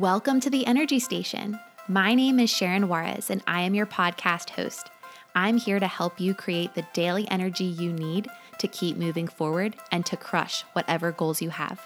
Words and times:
Welcome 0.00 0.40
to 0.40 0.50
the 0.50 0.66
Energy 0.66 0.98
Station. 0.98 1.56
My 1.86 2.16
name 2.16 2.40
is 2.40 2.50
Sharon 2.50 2.88
Juarez, 2.88 3.30
and 3.30 3.44
I 3.46 3.60
am 3.60 3.76
your 3.76 3.86
podcast 3.86 4.50
host. 4.50 4.90
I'm 5.36 5.56
here 5.56 5.78
to 5.78 5.86
help 5.86 6.20
you 6.20 6.34
create 6.34 6.74
the 6.74 6.84
daily 6.92 7.28
energy 7.30 7.62
you 7.62 7.92
need 7.92 8.26
to 8.58 8.66
keep 8.66 8.96
moving 8.96 9.28
forward 9.28 9.76
and 9.92 10.04
to 10.06 10.16
crush 10.16 10.62
whatever 10.72 11.12
goals 11.12 11.40
you 11.40 11.50
have. 11.50 11.80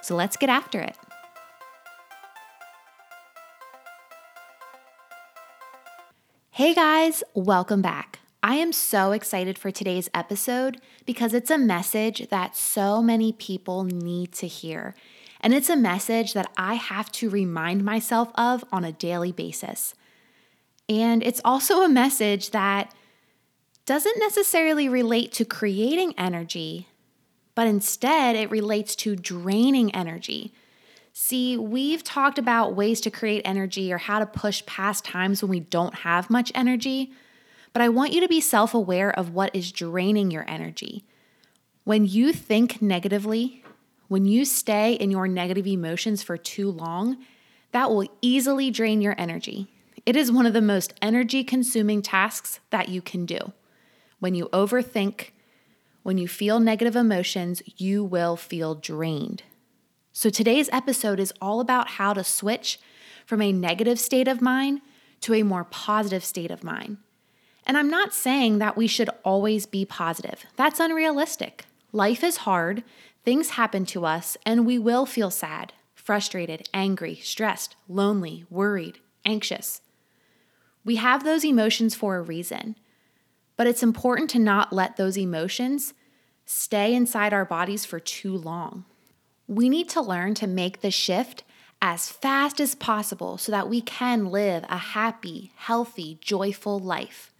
So 0.00 0.16
let's 0.16 0.38
get 0.38 0.48
after 0.48 0.80
it. 0.80 0.96
Hey 6.52 6.72
guys, 6.72 7.22
welcome 7.34 7.82
back. 7.82 8.20
I 8.42 8.54
am 8.54 8.72
so 8.72 9.12
excited 9.12 9.58
for 9.58 9.70
today's 9.70 10.08
episode 10.14 10.80
because 11.04 11.34
it's 11.34 11.50
a 11.50 11.58
message 11.58 12.30
that 12.30 12.56
so 12.56 13.02
many 13.02 13.30
people 13.30 13.84
need 13.84 14.32
to 14.32 14.46
hear. 14.46 14.94
And 15.42 15.52
it's 15.52 15.70
a 15.70 15.76
message 15.76 16.34
that 16.34 16.50
I 16.56 16.74
have 16.74 17.10
to 17.12 17.28
remind 17.28 17.84
myself 17.84 18.30
of 18.36 18.64
on 18.70 18.84
a 18.84 18.92
daily 18.92 19.32
basis. 19.32 19.94
And 20.88 21.22
it's 21.22 21.40
also 21.44 21.82
a 21.82 21.88
message 21.88 22.50
that 22.50 22.94
doesn't 23.84 24.18
necessarily 24.18 24.88
relate 24.88 25.32
to 25.32 25.44
creating 25.44 26.14
energy, 26.16 26.88
but 27.54 27.66
instead 27.66 28.36
it 28.36 28.50
relates 28.50 28.94
to 28.96 29.16
draining 29.16 29.94
energy. 29.94 30.52
See, 31.12 31.56
we've 31.56 32.04
talked 32.04 32.38
about 32.38 32.76
ways 32.76 33.00
to 33.02 33.10
create 33.10 33.42
energy 33.44 33.92
or 33.92 33.98
how 33.98 34.18
to 34.18 34.26
push 34.26 34.64
past 34.64 35.04
times 35.04 35.42
when 35.42 35.50
we 35.50 35.60
don't 35.60 35.94
have 35.96 36.30
much 36.30 36.52
energy, 36.54 37.12
but 37.72 37.82
I 37.82 37.88
want 37.88 38.12
you 38.12 38.20
to 38.20 38.28
be 38.28 38.40
self 38.40 38.74
aware 38.74 39.10
of 39.10 39.34
what 39.34 39.54
is 39.54 39.72
draining 39.72 40.30
your 40.30 40.48
energy. 40.48 41.04
When 41.84 42.06
you 42.06 42.32
think 42.32 42.80
negatively, 42.80 43.61
when 44.12 44.26
you 44.26 44.44
stay 44.44 44.92
in 44.92 45.10
your 45.10 45.26
negative 45.26 45.66
emotions 45.66 46.22
for 46.22 46.36
too 46.36 46.70
long, 46.70 47.16
that 47.70 47.90
will 47.90 48.06
easily 48.20 48.70
drain 48.70 49.00
your 49.00 49.14
energy. 49.16 49.68
It 50.04 50.16
is 50.16 50.30
one 50.30 50.44
of 50.44 50.52
the 50.52 50.60
most 50.60 50.92
energy 51.00 51.42
consuming 51.42 52.02
tasks 52.02 52.60
that 52.68 52.90
you 52.90 53.00
can 53.00 53.24
do. 53.24 53.52
When 54.20 54.34
you 54.34 54.50
overthink, 54.52 55.30
when 56.02 56.18
you 56.18 56.28
feel 56.28 56.60
negative 56.60 56.94
emotions, 56.94 57.62
you 57.78 58.04
will 58.04 58.36
feel 58.36 58.74
drained. 58.74 59.44
So, 60.12 60.28
today's 60.28 60.68
episode 60.72 61.18
is 61.18 61.32
all 61.40 61.60
about 61.60 61.92
how 61.92 62.12
to 62.12 62.22
switch 62.22 62.78
from 63.24 63.40
a 63.40 63.50
negative 63.50 63.98
state 63.98 64.28
of 64.28 64.42
mind 64.42 64.82
to 65.22 65.32
a 65.32 65.42
more 65.42 65.64
positive 65.64 66.22
state 66.22 66.50
of 66.50 66.62
mind. 66.62 66.98
And 67.66 67.78
I'm 67.78 67.88
not 67.88 68.12
saying 68.12 68.58
that 68.58 68.76
we 68.76 68.86
should 68.86 69.08
always 69.24 69.64
be 69.64 69.86
positive, 69.86 70.44
that's 70.56 70.80
unrealistic. 70.80 71.64
Life 71.94 72.24
is 72.24 72.38
hard, 72.38 72.82
Things 73.24 73.50
happen 73.50 73.86
to 73.86 74.04
us, 74.04 74.36
and 74.44 74.66
we 74.66 74.78
will 74.78 75.06
feel 75.06 75.30
sad, 75.30 75.72
frustrated, 75.94 76.68
angry, 76.74 77.14
stressed, 77.16 77.76
lonely, 77.88 78.44
worried, 78.50 78.98
anxious. 79.24 79.80
We 80.84 80.96
have 80.96 81.22
those 81.22 81.44
emotions 81.44 81.94
for 81.94 82.16
a 82.16 82.22
reason, 82.22 82.76
but 83.56 83.68
it's 83.68 83.82
important 83.82 84.28
to 84.30 84.40
not 84.40 84.72
let 84.72 84.96
those 84.96 85.16
emotions 85.16 85.94
stay 86.44 86.94
inside 86.94 87.32
our 87.32 87.44
bodies 87.44 87.84
for 87.84 88.00
too 88.00 88.36
long. 88.36 88.84
We 89.46 89.68
need 89.68 89.88
to 89.90 90.00
learn 90.00 90.34
to 90.34 90.46
make 90.48 90.80
the 90.80 90.90
shift 90.90 91.44
as 91.80 92.08
fast 92.08 92.60
as 92.60 92.74
possible 92.74 93.38
so 93.38 93.52
that 93.52 93.68
we 93.68 93.80
can 93.80 94.26
live 94.26 94.64
a 94.68 94.78
happy, 94.78 95.52
healthy, 95.56 96.18
joyful 96.20 96.78
life. 96.78 97.31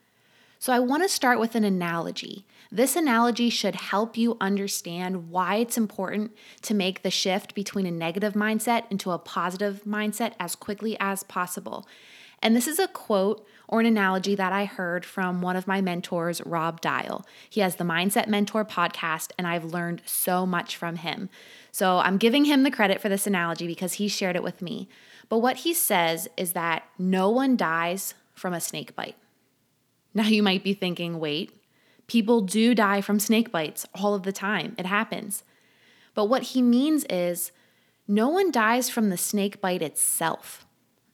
So, 0.63 0.73
I 0.73 0.79
want 0.79 1.03
to 1.03 1.09
start 1.09 1.41
with 1.41 1.57
an 1.57 1.65
analogy 1.65 2.47
this 2.75 2.97
analogy 2.97 3.51
should 3.51 3.75
help 3.75 4.17
you 4.17 4.39
understand 4.41 5.29
why 5.29 5.57
it's 5.57 5.77
important 5.77 6.35
to 6.63 6.73
make 6.73 7.03
the 7.03 7.11
shift 7.11 7.55
between 7.55 7.85
a 7.85 7.91
negative 7.91 8.33
mindset 8.33 8.85
into 8.91 9.11
a 9.11 9.19
positive 9.19 9.83
mindset 9.87 10.33
as 10.41 10.57
quickly 10.57 10.97
as 10.99 11.23
possible. 11.23 11.87
And 12.43 12.57
this 12.57 12.67
is 12.67 12.79
a 12.79 12.89
quote 12.89 13.47
or 13.69 13.81
an 13.81 13.87
analogy 13.87 14.35
that 14.37 14.55
I 14.55 14.65
heard 14.65 15.05
from 15.05 15.43
one 15.43 15.55
of 15.55 15.67
my 15.67 15.83
mentors, 15.83 16.41
Rob 16.47 16.81
Dial. 16.81 17.27
He 17.51 17.61
has 17.61 17.77
the 17.77 17.85
Mindset 17.85 18.27
Mentor 18.27 18.65
podcast, 18.65 19.33
and 19.37 19.47
I've 19.47 19.67
learned 19.67 20.01
so 20.07 20.47
much 20.47 20.75
from 20.75 20.97
him. 20.97 21.29
So 21.73 21.99
I'm 21.99 22.17
giving 22.17 22.47
him 22.47 22.63
the 22.63 22.71
credit 22.71 23.03
for 23.03 23.11
this 23.11 23.27
analogy 23.27 23.67
because 23.67 23.95
he 23.95 24.09
shared 24.09 24.35
it 24.35 24.43
with 24.43 24.63
me. 24.63 24.89
But 25.29 25.41
what 25.41 25.59
he 25.59 25.75
says 25.75 26.27
is 26.39 26.55
that 26.55 26.85
no 26.99 27.29
one 27.29 27.55
dies 27.55 28.15
from 28.35 28.55
a 28.55 28.61
snake 28.63 28.97
bite. 28.97 29.17
Now 30.15 30.25
you 30.25 30.43
might 30.43 30.63
be 30.63 30.75
thinking, 30.75 31.19
wait, 31.19 31.53
People 32.07 32.43
do 32.43 32.75
die 32.75 33.01
from 33.01 33.19
snake 33.19 33.51
bites 33.51 33.87
all 33.95 34.15
of 34.15 34.23
the 34.23 34.33
time, 34.33 34.75
it 34.79 34.87
happens. 34.87 35.45
But 36.15 36.27
what 36.27 36.43
he 36.43 36.61
means 36.61 37.05
is 37.05 37.53
no 38.07 38.29
one 38.29 38.51
dies 38.51 38.91
from 38.91 39.09
the 39.09 39.17
snake 39.17 39.61
bite 39.61 39.81
itself. 39.81 40.67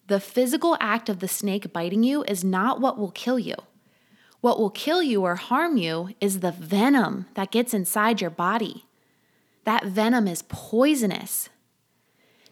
The 0.09 0.21
physical 0.21 0.77
act 0.81 1.09
of 1.09 1.21
the 1.21 1.29
snake 1.29 1.73
biting 1.73 2.03
you 2.03 2.25
is 2.25 2.43
not 2.43 2.81
what 2.81 2.99
will 2.99 3.11
kill 3.11 3.39
you. 3.39 3.55
What 4.41 4.59
will 4.59 4.71
kill 4.71 5.03
you 5.03 5.23
or 5.23 5.37
harm 5.37 5.77
you 5.77 6.15
is 6.21 6.41
the 6.41 6.53
venom 6.53 7.27
that 7.35 7.51
gets 7.51 7.75
inside 7.75 8.21
your 8.21 8.31
body. 8.31 8.87
That 9.65 9.85
venom 9.85 10.27
is 10.27 10.43
poisonous. 10.49 11.49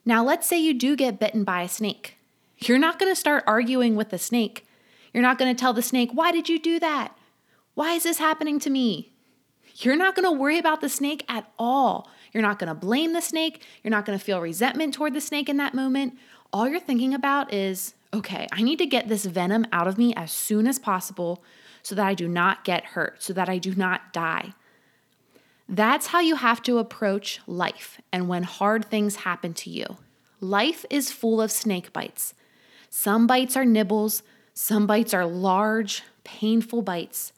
Now, 0.04 0.22
let's 0.22 0.46
say 0.46 0.58
you 0.58 0.74
do 0.74 0.94
get 0.94 1.18
bitten 1.18 1.42
by 1.42 1.62
a 1.62 1.68
snake. 1.68 2.16
You're 2.58 2.78
not 2.78 2.98
going 2.98 3.10
to 3.10 3.18
start 3.18 3.44
arguing 3.46 3.96
with 3.96 4.10
the 4.10 4.18
snake. 4.18 4.65
You're 5.16 5.22
not 5.22 5.38
going 5.38 5.56
to 5.56 5.58
tell 5.58 5.72
the 5.72 5.80
snake, 5.80 6.10
Why 6.12 6.30
did 6.30 6.50
you 6.50 6.58
do 6.58 6.78
that? 6.78 7.16
Why 7.72 7.92
is 7.92 8.02
this 8.02 8.18
happening 8.18 8.60
to 8.60 8.68
me? 8.68 9.14
You're 9.76 9.96
not 9.96 10.14
going 10.14 10.26
to 10.26 10.38
worry 10.38 10.58
about 10.58 10.82
the 10.82 10.90
snake 10.90 11.24
at 11.26 11.50
all. 11.58 12.10
You're 12.34 12.42
not 12.42 12.58
going 12.58 12.68
to 12.68 12.74
blame 12.74 13.14
the 13.14 13.22
snake. 13.22 13.62
You're 13.82 13.92
not 13.92 14.04
going 14.04 14.18
to 14.18 14.22
feel 14.22 14.42
resentment 14.42 14.92
toward 14.92 15.14
the 15.14 15.22
snake 15.22 15.48
in 15.48 15.56
that 15.56 15.72
moment. 15.72 16.18
All 16.52 16.68
you're 16.68 16.78
thinking 16.78 17.14
about 17.14 17.50
is, 17.50 17.94
okay, 18.12 18.46
I 18.52 18.62
need 18.62 18.76
to 18.76 18.84
get 18.84 19.08
this 19.08 19.24
venom 19.24 19.64
out 19.72 19.88
of 19.88 19.96
me 19.96 20.12
as 20.16 20.30
soon 20.30 20.66
as 20.66 20.78
possible 20.78 21.42
so 21.82 21.94
that 21.94 22.06
I 22.06 22.12
do 22.12 22.28
not 22.28 22.62
get 22.62 22.84
hurt, 22.84 23.22
so 23.22 23.32
that 23.32 23.48
I 23.48 23.56
do 23.56 23.74
not 23.74 24.12
die. 24.12 24.52
That's 25.66 26.08
how 26.08 26.20
you 26.20 26.36
have 26.36 26.62
to 26.64 26.76
approach 26.76 27.40
life 27.46 28.02
and 28.12 28.28
when 28.28 28.42
hard 28.42 28.84
things 28.84 29.16
happen 29.16 29.54
to 29.54 29.70
you. 29.70 29.96
Life 30.40 30.84
is 30.90 31.10
full 31.10 31.40
of 31.40 31.50
snake 31.50 31.94
bites. 31.94 32.34
Some 32.90 33.26
bites 33.26 33.56
are 33.56 33.64
nibbles, 33.64 34.22
some 34.58 34.86
bites 34.86 35.12
are 35.12 35.26
large, 35.26 36.02
painful 36.24 36.80
bites. 36.80 37.34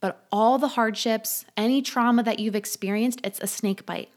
But 0.00 0.26
all 0.32 0.58
the 0.58 0.68
hardships, 0.68 1.44
any 1.56 1.80
trauma 1.80 2.24
that 2.24 2.40
you've 2.40 2.56
experienced, 2.56 3.20
it's 3.22 3.40
a 3.40 3.46
snake 3.46 3.86
bite. 3.86 4.08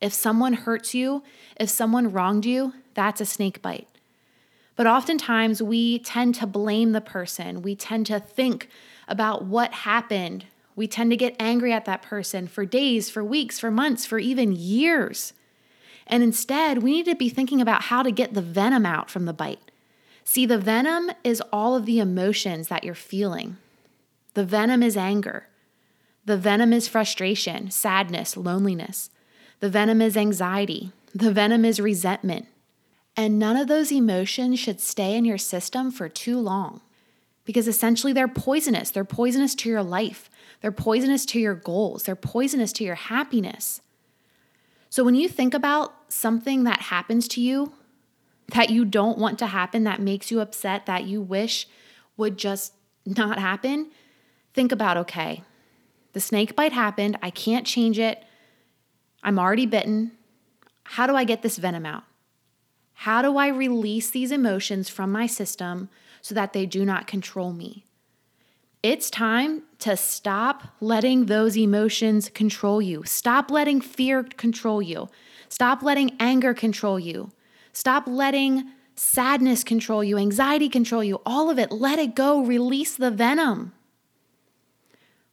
If 0.00 0.14
someone 0.14 0.54
hurts 0.54 0.94
you, 0.94 1.22
if 1.60 1.68
someone 1.68 2.10
wronged 2.10 2.46
you, 2.46 2.72
that's 2.94 3.20
a 3.20 3.26
snake 3.26 3.60
bite. 3.60 3.86
But 4.74 4.86
oftentimes 4.86 5.62
we 5.62 5.98
tend 5.98 6.34
to 6.36 6.46
blame 6.46 6.92
the 6.92 7.02
person. 7.02 7.60
We 7.60 7.76
tend 7.76 8.06
to 8.06 8.18
think 8.18 8.70
about 9.06 9.44
what 9.44 9.72
happened. 9.74 10.46
We 10.74 10.86
tend 10.86 11.10
to 11.10 11.16
get 11.16 11.36
angry 11.38 11.74
at 11.74 11.84
that 11.84 12.00
person 12.00 12.48
for 12.48 12.64
days, 12.64 13.10
for 13.10 13.22
weeks, 13.22 13.60
for 13.60 13.70
months, 13.70 14.06
for 14.06 14.18
even 14.18 14.52
years. 14.52 15.34
And 16.06 16.22
instead, 16.22 16.82
we 16.82 16.92
need 16.92 17.04
to 17.04 17.14
be 17.14 17.28
thinking 17.28 17.60
about 17.60 17.82
how 17.82 18.02
to 18.02 18.10
get 18.10 18.32
the 18.32 18.42
venom 18.42 18.86
out 18.86 19.10
from 19.10 19.26
the 19.26 19.34
bite. 19.34 19.70
See, 20.24 20.46
the 20.46 20.58
venom 20.58 21.10
is 21.22 21.42
all 21.52 21.76
of 21.76 21.86
the 21.86 22.00
emotions 22.00 22.68
that 22.68 22.82
you're 22.82 22.94
feeling. 22.94 23.58
The 24.32 24.44
venom 24.44 24.82
is 24.82 24.96
anger. 24.96 25.46
The 26.24 26.38
venom 26.38 26.72
is 26.72 26.88
frustration, 26.88 27.70
sadness, 27.70 28.36
loneliness. 28.36 29.10
The 29.60 29.68
venom 29.68 30.00
is 30.00 30.16
anxiety. 30.16 30.92
The 31.14 31.32
venom 31.32 31.64
is 31.64 31.78
resentment. 31.78 32.46
And 33.16 33.38
none 33.38 33.56
of 33.56 33.68
those 33.68 33.92
emotions 33.92 34.58
should 34.58 34.80
stay 34.80 35.14
in 35.14 35.24
your 35.24 35.38
system 35.38 35.90
for 35.90 36.08
too 36.08 36.38
long 36.38 36.80
because 37.44 37.68
essentially 37.68 38.12
they're 38.12 38.26
poisonous. 38.26 38.90
They're 38.90 39.04
poisonous 39.04 39.54
to 39.56 39.68
your 39.68 39.82
life, 39.82 40.30
they're 40.60 40.72
poisonous 40.72 41.26
to 41.26 41.38
your 41.38 41.54
goals, 41.54 42.04
they're 42.04 42.16
poisonous 42.16 42.72
to 42.74 42.84
your 42.84 42.94
happiness. 42.94 43.82
So 44.88 45.04
when 45.04 45.14
you 45.14 45.28
think 45.28 45.54
about 45.54 45.94
something 46.08 46.64
that 46.64 46.82
happens 46.82 47.28
to 47.28 47.40
you 47.40 47.72
that 48.48 48.70
you 48.70 48.84
don't 48.84 49.18
want 49.18 49.38
to 49.38 49.46
happen, 49.46 49.84
that 49.84 50.00
makes 50.00 50.30
you 50.30 50.40
upset, 50.40 50.86
that 50.86 51.04
you 51.04 51.20
wish 51.20 51.66
would 52.16 52.36
just 52.36 52.74
not 53.06 53.38
happen, 53.38 53.90
think 54.52 54.72
about 54.72 54.96
okay, 54.96 55.42
the 56.12 56.20
snake 56.20 56.54
bite 56.54 56.72
happened. 56.72 57.18
I 57.22 57.30
can't 57.30 57.66
change 57.66 57.98
it. 57.98 58.22
I'm 59.22 59.38
already 59.38 59.66
bitten. 59.66 60.12
How 60.84 61.06
do 61.06 61.16
I 61.16 61.24
get 61.24 61.42
this 61.42 61.58
venom 61.58 61.84
out? 61.84 62.04
How 62.94 63.20
do 63.20 63.36
I 63.36 63.48
release 63.48 64.10
these 64.10 64.30
emotions 64.30 64.88
from 64.88 65.10
my 65.10 65.26
system 65.26 65.88
so 66.22 66.34
that 66.34 66.52
they 66.52 66.66
do 66.66 66.84
not 66.84 67.06
control 67.06 67.52
me? 67.52 67.84
It's 68.82 69.10
time 69.10 69.62
to 69.80 69.96
stop 69.96 70.62
letting 70.80 71.26
those 71.26 71.56
emotions 71.56 72.28
control 72.28 72.80
you. 72.80 73.02
Stop 73.04 73.50
letting 73.50 73.80
fear 73.80 74.22
control 74.22 74.80
you. 74.80 75.08
Stop 75.48 75.82
letting 75.82 76.14
anger 76.20 76.54
control 76.54 77.00
you. 77.00 77.32
Stop 77.74 78.04
letting 78.06 78.70
sadness 78.94 79.64
control 79.64 80.02
you, 80.02 80.16
anxiety 80.16 80.68
control 80.68 81.04
you, 81.04 81.20
all 81.26 81.50
of 81.50 81.58
it. 81.58 81.72
Let 81.72 81.98
it 81.98 82.14
go. 82.14 82.42
Release 82.42 82.96
the 82.96 83.10
venom. 83.10 83.72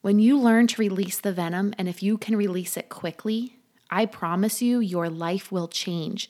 When 0.02 0.18
you 0.18 0.38
learn 0.40 0.66
to 0.68 0.82
release 0.82 1.20
the 1.20 1.32
venom, 1.32 1.76
and 1.78 1.88
if 1.88 2.02
you 2.02 2.18
can 2.18 2.36
release 2.36 2.76
it 2.76 2.90
quickly, 2.90 3.58
I 3.92 4.08
promise 4.08 4.60
you, 4.62 4.80
your 4.80 5.10
life 5.10 5.52
will 5.52 5.68
change. 5.68 6.30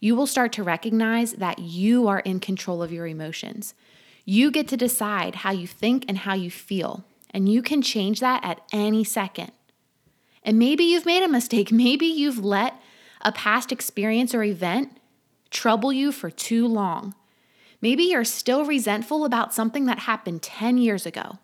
you 0.00 0.14
will 0.14 0.28
start 0.28 0.52
to 0.52 0.62
recognize 0.62 1.32
that 1.32 1.58
you 1.58 2.06
are 2.06 2.20
in 2.20 2.38
control 2.38 2.84
of 2.84 2.92
your 2.92 3.08
emotions. 3.08 3.74
You 4.24 4.52
get 4.52 4.68
to 4.68 4.76
decide 4.76 5.36
how 5.36 5.50
you 5.50 5.66
think 5.66 6.04
and 6.06 6.18
how 6.18 6.34
you 6.34 6.52
feel, 6.52 7.04
and 7.32 7.48
you 7.48 7.62
can 7.62 7.82
change 7.82 8.20
that 8.20 8.44
at 8.44 8.60
any 8.72 9.02
second. 9.02 9.50
And 10.44 10.56
maybe 10.56 10.84
you've 10.84 11.04
made 11.04 11.24
a 11.24 11.28
mistake. 11.28 11.72
Maybe 11.86 12.06
you've 12.06 12.44
let 12.44 12.80
a 13.22 13.32
past 13.32 13.72
experience 13.72 14.36
or 14.36 14.44
event 14.44 14.97
trouble 15.50 15.92
you 15.92 16.12
for 16.12 16.30
too 16.30 16.66
long. 16.66 17.14
Maybe 17.80 18.04
you're 18.04 18.24
still 18.24 18.64
resentful 18.64 19.24
about 19.24 19.54
something 19.54 19.86
that 19.86 20.00
happened 20.00 20.42
10 20.42 20.78
years 20.78 21.06
ago. 21.06 21.38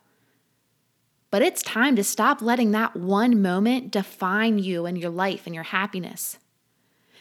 But 1.30 1.42
it's 1.42 1.62
time 1.62 1.96
to 1.96 2.04
stop 2.04 2.40
letting 2.40 2.72
that 2.72 2.94
one 2.94 3.42
moment 3.42 3.90
define 3.90 4.58
you 4.58 4.86
and 4.86 4.96
your 4.96 5.10
life 5.10 5.46
and 5.46 5.54
your 5.54 5.64
happiness. 5.64 6.38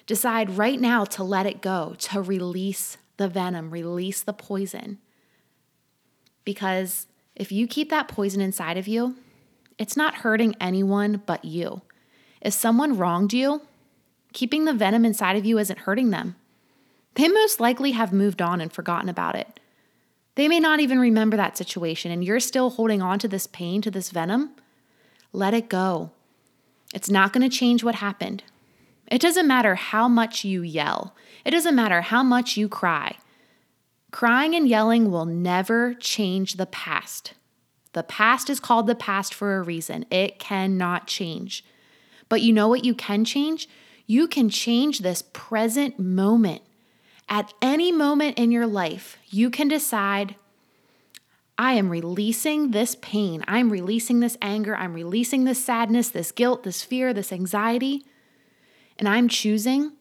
Decide 0.05 0.57
right 0.57 0.79
now 0.79 1.05
to 1.05 1.23
let 1.23 1.45
it 1.45 1.61
go, 1.61 1.95
to 1.97 2.21
release 2.21 2.97
the 3.17 3.27
venom, 3.27 3.71
release 3.71 4.21
the 4.21 4.33
poison. 4.33 4.99
Because 6.45 7.07
if 7.35 7.51
you 7.51 7.67
keep 7.67 7.89
that 7.89 8.07
poison 8.07 8.41
inside 8.41 8.77
of 8.77 8.87
you, 8.87 9.15
it's 9.77 9.97
not 9.97 10.15
hurting 10.15 10.55
anyone 10.59 11.23
but 11.25 11.45
you. 11.45 11.81
If 12.41 12.53
someone 12.53 12.97
wronged 12.97 13.33
you, 13.33 13.61
keeping 14.33 14.65
the 14.65 14.73
venom 14.73 15.05
inside 15.05 15.37
of 15.37 15.45
you 15.45 15.57
isn't 15.57 15.79
hurting 15.79 16.09
them. 16.09 16.35
They 17.15 17.27
most 17.27 17.59
likely 17.59 17.91
have 17.91 18.11
moved 18.11 18.41
on 18.41 18.61
and 18.61 18.71
forgotten 18.71 19.09
about 19.09 19.35
it. 19.35 19.59
They 20.35 20.47
may 20.47 20.59
not 20.59 20.79
even 20.79 20.99
remember 20.99 21.37
that 21.37 21.57
situation, 21.57 22.11
and 22.11 22.23
you're 22.23 22.39
still 22.39 22.71
holding 22.71 23.01
on 23.01 23.19
to 23.19 23.27
this 23.27 23.45
pain, 23.45 23.81
to 23.83 23.91
this 23.91 24.09
venom. 24.09 24.51
Let 25.31 25.53
it 25.53 25.69
go. 25.69 26.11
It's 26.93 27.09
not 27.09 27.33
going 27.33 27.47
to 27.47 27.55
change 27.55 27.83
what 27.83 27.95
happened. 27.95 28.43
It 29.07 29.21
doesn't 29.21 29.47
matter 29.47 29.75
how 29.75 30.07
much 30.07 30.43
you 30.43 30.61
yell, 30.61 31.15
it 31.45 31.51
doesn't 31.51 31.75
matter 31.75 32.01
how 32.01 32.23
much 32.23 32.57
you 32.57 32.67
cry. 32.67 33.17
Crying 34.11 34.53
and 34.53 34.67
yelling 34.67 35.09
will 35.09 35.25
never 35.25 35.95
change 35.95 36.53
the 36.53 36.67
past. 36.67 37.33
The 37.93 38.03
past 38.03 38.49
is 38.49 38.59
called 38.59 38.87
the 38.87 38.95
past 38.95 39.33
for 39.33 39.57
a 39.57 39.61
reason. 39.63 40.05
It 40.11 40.39
cannot 40.39 41.07
change. 41.07 41.65
But 42.29 42.41
you 42.41 42.53
know 42.53 42.67
what 42.67 42.85
you 42.85 42.93
can 42.95 43.25
change? 43.25 43.67
You 44.05 44.27
can 44.27 44.49
change 44.49 44.99
this 44.99 45.23
present 45.33 45.99
moment. 45.99 46.61
At 47.29 47.53
any 47.61 47.91
moment 47.91 48.37
in 48.37 48.51
your 48.51 48.67
life, 48.67 49.17
you 49.29 49.49
can 49.49 49.67
decide 49.67 50.35
I 51.57 51.73
am 51.73 51.89
releasing 51.89 52.71
this 52.71 52.95
pain. 52.95 53.43
I'm 53.47 53.69
releasing 53.69 54.19
this 54.19 54.37
anger. 54.41 54.75
I'm 54.75 54.93
releasing 54.93 55.43
this 55.43 55.63
sadness, 55.63 56.09
this 56.09 56.31
guilt, 56.31 56.63
this 56.63 56.83
fear, 56.83 57.13
this 57.13 57.31
anxiety. 57.31 58.05
And 58.97 59.07
I'm 59.07 59.27
choosing 59.27 59.93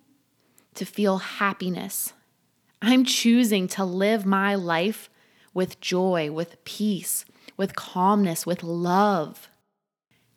to 0.75 0.85
feel 0.85 1.19
happiness. 1.19 2.15
I'm 2.81 3.05
choosing 3.05 3.69
to 3.69 3.85
live 3.85 4.25
my 4.25 4.55
life 4.55 5.11
with 5.55 5.81
joy, 5.81 6.31
with 6.33 6.63
peace, 6.65 7.25
with 7.57 7.77
calmness, 7.77 8.47
with 8.47 8.63
love. 8.63 9.49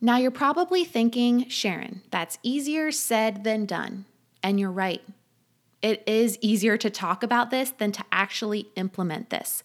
Now, 0.01 0.17
you're 0.17 0.31
probably 0.31 0.83
thinking, 0.83 1.47
Sharon, 1.49 2.01
that's 2.11 2.37
easier 2.43 2.91
said 2.91 3.43
than 3.43 3.65
done. 3.65 4.05
And 4.43 4.59
you're 4.59 4.71
right. 4.71 5.01
It 5.85 6.01
is 6.07 6.39
easier 6.41 6.77
to 6.77 6.89
talk 6.89 7.21
about 7.21 7.51
this 7.51 7.69
than 7.69 7.91
to 7.91 8.03
actually 8.11 8.69
implement 8.75 9.29
this. 9.29 9.61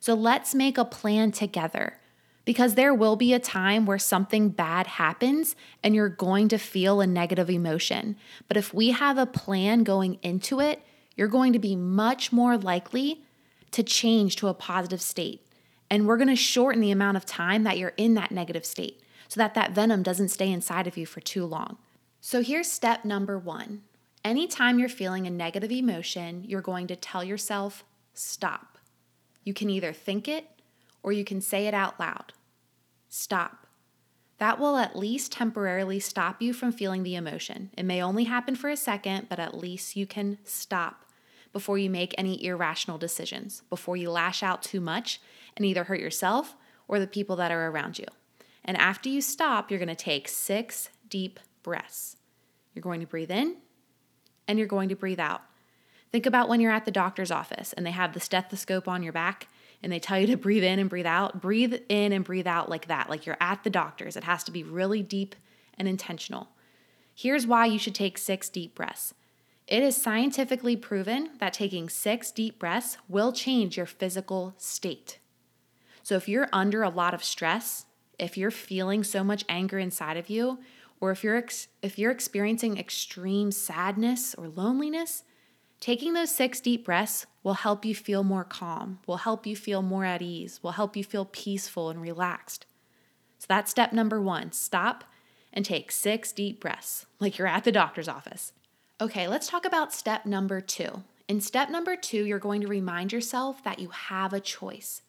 So 0.00 0.14
let's 0.14 0.54
make 0.54 0.78
a 0.78 0.84
plan 0.86 1.30
together 1.30 1.98
because 2.46 2.74
there 2.74 2.94
will 2.94 3.16
be 3.16 3.34
a 3.34 3.38
time 3.38 3.84
where 3.84 3.98
something 3.98 4.48
bad 4.48 4.86
happens 4.86 5.56
and 5.82 5.94
you're 5.94 6.08
going 6.08 6.48
to 6.48 6.56
feel 6.56 7.02
a 7.02 7.06
negative 7.06 7.50
emotion. 7.50 8.16
But 8.48 8.56
if 8.56 8.72
we 8.72 8.92
have 8.92 9.18
a 9.18 9.26
plan 9.26 9.82
going 9.82 10.18
into 10.22 10.58
it, 10.58 10.80
you're 11.16 11.28
going 11.28 11.52
to 11.52 11.58
be 11.58 11.76
much 11.76 12.32
more 12.32 12.56
likely 12.56 13.20
to 13.72 13.82
change 13.82 14.36
to 14.36 14.48
a 14.48 14.54
positive 14.54 15.02
state. 15.02 15.46
And 15.90 16.06
we're 16.06 16.16
going 16.16 16.28
to 16.28 16.34
shorten 16.34 16.80
the 16.80 16.92
amount 16.92 17.18
of 17.18 17.26
time 17.26 17.64
that 17.64 17.76
you're 17.76 17.92
in 17.98 18.14
that 18.14 18.32
negative 18.32 18.64
state 18.64 19.02
so 19.28 19.38
that 19.38 19.52
that 19.52 19.72
venom 19.72 20.02
doesn't 20.02 20.30
stay 20.30 20.50
inside 20.50 20.86
of 20.86 20.96
you 20.96 21.04
for 21.04 21.20
too 21.20 21.44
long. 21.44 21.76
So 22.22 22.42
here's 22.42 22.72
step 22.72 23.04
number 23.04 23.38
one. 23.38 23.82
Anytime 24.24 24.78
you're 24.78 24.88
feeling 24.88 25.26
a 25.26 25.30
negative 25.30 25.70
emotion, 25.70 26.44
you're 26.46 26.60
going 26.60 26.86
to 26.88 26.96
tell 26.96 27.22
yourself, 27.22 27.84
stop. 28.14 28.78
You 29.44 29.54
can 29.54 29.70
either 29.70 29.92
think 29.92 30.28
it 30.28 30.46
or 31.02 31.12
you 31.12 31.24
can 31.24 31.40
say 31.40 31.66
it 31.66 31.74
out 31.74 31.98
loud. 31.98 32.32
Stop. 33.08 33.66
That 34.38 34.60
will 34.60 34.76
at 34.76 34.96
least 34.96 35.32
temporarily 35.32 35.98
stop 36.00 36.42
you 36.42 36.52
from 36.52 36.72
feeling 36.72 37.02
the 37.02 37.16
emotion. 37.16 37.70
It 37.76 37.84
may 37.84 38.02
only 38.02 38.24
happen 38.24 38.54
for 38.54 38.70
a 38.70 38.76
second, 38.76 39.28
but 39.28 39.40
at 39.40 39.56
least 39.56 39.96
you 39.96 40.06
can 40.06 40.38
stop 40.44 41.04
before 41.52 41.78
you 41.78 41.90
make 41.90 42.14
any 42.18 42.44
irrational 42.44 42.98
decisions, 42.98 43.62
before 43.70 43.96
you 43.96 44.10
lash 44.10 44.42
out 44.42 44.62
too 44.62 44.80
much 44.80 45.20
and 45.56 45.64
either 45.64 45.84
hurt 45.84 46.00
yourself 46.00 46.54
or 46.86 47.00
the 47.00 47.06
people 47.06 47.36
that 47.36 47.50
are 47.50 47.68
around 47.68 47.98
you. 47.98 48.06
And 48.64 48.76
after 48.76 49.08
you 49.08 49.20
stop, 49.20 49.70
you're 49.70 49.80
going 49.80 49.88
to 49.88 49.94
take 49.94 50.28
six 50.28 50.90
deep 51.08 51.40
breaths. 51.62 52.16
You're 52.74 52.82
going 52.82 53.00
to 53.00 53.06
breathe 53.06 53.30
in 53.30 53.56
and 54.48 54.58
you're 54.58 54.66
going 54.66 54.88
to 54.88 54.96
breathe 54.96 55.20
out. 55.20 55.42
Think 56.10 56.26
about 56.26 56.48
when 56.48 56.60
you're 56.60 56.72
at 56.72 56.86
the 56.86 56.90
doctor's 56.90 57.30
office 57.30 57.72
and 57.74 57.84
they 57.84 57.90
have 57.90 58.14
the 58.14 58.20
stethoscope 58.20 58.88
on 58.88 59.02
your 59.02 59.12
back 59.12 59.46
and 59.82 59.92
they 59.92 60.00
tell 60.00 60.18
you 60.18 60.26
to 60.26 60.36
breathe 60.36 60.64
in 60.64 60.78
and 60.78 60.90
breathe 60.90 61.06
out. 61.06 61.40
Breathe 61.40 61.74
in 61.88 62.12
and 62.12 62.24
breathe 62.24 62.46
out 62.46 62.68
like 62.68 62.86
that, 62.86 63.08
like 63.08 63.26
you're 63.26 63.36
at 63.40 63.62
the 63.62 63.70
doctor's. 63.70 64.16
It 64.16 64.24
has 64.24 64.42
to 64.44 64.50
be 64.50 64.62
really 64.62 65.02
deep 65.02 65.36
and 65.76 65.86
intentional. 65.86 66.48
Here's 67.14 67.46
why 67.46 67.66
you 67.66 67.78
should 67.78 67.94
take 67.94 68.16
six 68.18 68.48
deep 68.48 68.74
breaths. 68.74 69.14
It 69.66 69.82
is 69.82 70.00
scientifically 70.00 70.76
proven 70.76 71.30
that 71.40 71.52
taking 71.52 71.90
six 71.90 72.30
deep 72.30 72.58
breaths 72.58 72.96
will 73.06 73.32
change 73.32 73.76
your 73.76 73.86
physical 73.86 74.54
state. 74.56 75.18
So, 76.02 76.16
if 76.16 76.26
you're 76.26 76.48
under 76.54 76.82
a 76.82 76.88
lot 76.88 77.12
of 77.12 77.22
stress, 77.22 77.84
if 78.18 78.38
you're 78.38 78.50
feeling 78.50 79.04
so 79.04 79.22
much 79.22 79.44
anger 79.48 79.78
inside 79.78 80.16
of 80.16 80.30
you, 80.30 80.58
or 81.00 81.10
if 81.10 81.22
you're 81.22 81.36
ex- 81.36 81.68
if 81.82 81.98
you're 81.98 82.10
experiencing 82.10 82.78
extreme 82.78 83.52
sadness 83.52 84.34
or 84.34 84.48
loneliness, 84.48 85.24
taking 85.80 86.12
those 86.14 86.34
6 86.34 86.60
deep 86.60 86.84
breaths 86.84 87.26
will 87.42 87.54
help 87.54 87.84
you 87.84 87.94
feel 87.94 88.24
more 88.24 88.44
calm, 88.44 88.98
will 89.06 89.18
help 89.18 89.46
you 89.46 89.56
feel 89.56 89.82
more 89.82 90.04
at 90.04 90.22
ease, 90.22 90.62
will 90.62 90.72
help 90.72 90.96
you 90.96 91.04
feel 91.04 91.24
peaceful 91.24 91.90
and 91.90 92.00
relaxed. 92.00 92.66
So 93.38 93.46
that's 93.48 93.70
step 93.70 93.92
number 93.92 94.20
1. 94.20 94.52
Stop 94.52 95.04
and 95.52 95.64
take 95.64 95.92
6 95.92 96.32
deep 96.32 96.60
breaths 96.60 97.06
like 97.20 97.38
you're 97.38 97.46
at 97.46 97.64
the 97.64 97.72
doctor's 97.72 98.08
office. 98.08 98.52
Okay, 99.00 99.28
let's 99.28 99.48
talk 99.48 99.64
about 99.64 99.92
step 99.92 100.26
number 100.26 100.60
2. 100.60 101.02
In 101.28 101.40
step 101.40 101.70
number 101.70 101.94
2, 101.94 102.24
you're 102.24 102.38
going 102.38 102.62
to 102.62 102.66
remind 102.66 103.12
yourself 103.12 103.62
that 103.62 103.78
you 103.78 103.90
have 103.90 104.32
a 104.32 104.40
choice. 104.40 105.02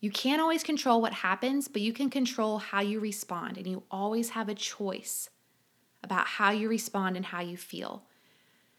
You 0.00 0.10
can't 0.10 0.42
always 0.42 0.62
control 0.62 1.00
what 1.00 1.12
happens, 1.12 1.68
but 1.68 1.82
you 1.82 1.92
can 1.92 2.10
control 2.10 2.58
how 2.58 2.80
you 2.80 3.00
respond, 3.00 3.56
and 3.56 3.66
you 3.66 3.82
always 3.90 4.30
have 4.30 4.48
a 4.48 4.54
choice 4.54 5.30
about 6.02 6.26
how 6.26 6.50
you 6.50 6.68
respond 6.68 7.16
and 7.16 7.26
how 7.26 7.40
you 7.40 7.56
feel. 7.56 8.04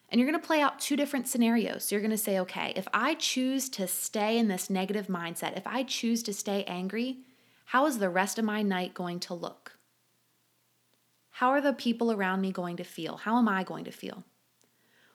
And 0.09 0.19
you're 0.19 0.29
going 0.29 0.39
to 0.39 0.47
play 0.47 0.61
out 0.61 0.79
two 0.79 0.95
different 0.95 1.27
scenarios. 1.27 1.83
So 1.83 1.95
you're 1.95 2.01
going 2.01 2.11
to 2.11 2.17
say, 2.17 2.39
okay, 2.39 2.71
if 2.75 2.87
I 2.93 3.15
choose 3.15 3.67
to 3.69 3.87
stay 3.87 4.37
in 4.37 4.47
this 4.47 4.69
negative 4.69 5.07
mindset, 5.07 5.57
if 5.57 5.67
I 5.67 5.83
choose 5.83 6.23
to 6.23 6.33
stay 6.33 6.63
angry, 6.63 7.17
how 7.65 7.85
is 7.85 7.97
the 7.97 8.09
rest 8.09 8.39
of 8.39 8.45
my 8.45 8.61
night 8.61 8.93
going 8.93 9.19
to 9.21 9.33
look? 9.33 9.73
How 11.31 11.49
are 11.49 11.61
the 11.61 11.73
people 11.73 12.11
around 12.11 12.39
me 12.41 12.51
going 12.51 12.77
to 12.77 12.83
feel? 12.83 13.17
How 13.17 13.37
am 13.37 13.49
I 13.49 13.63
going 13.63 13.83
to 13.83 13.91
feel? 13.91 14.23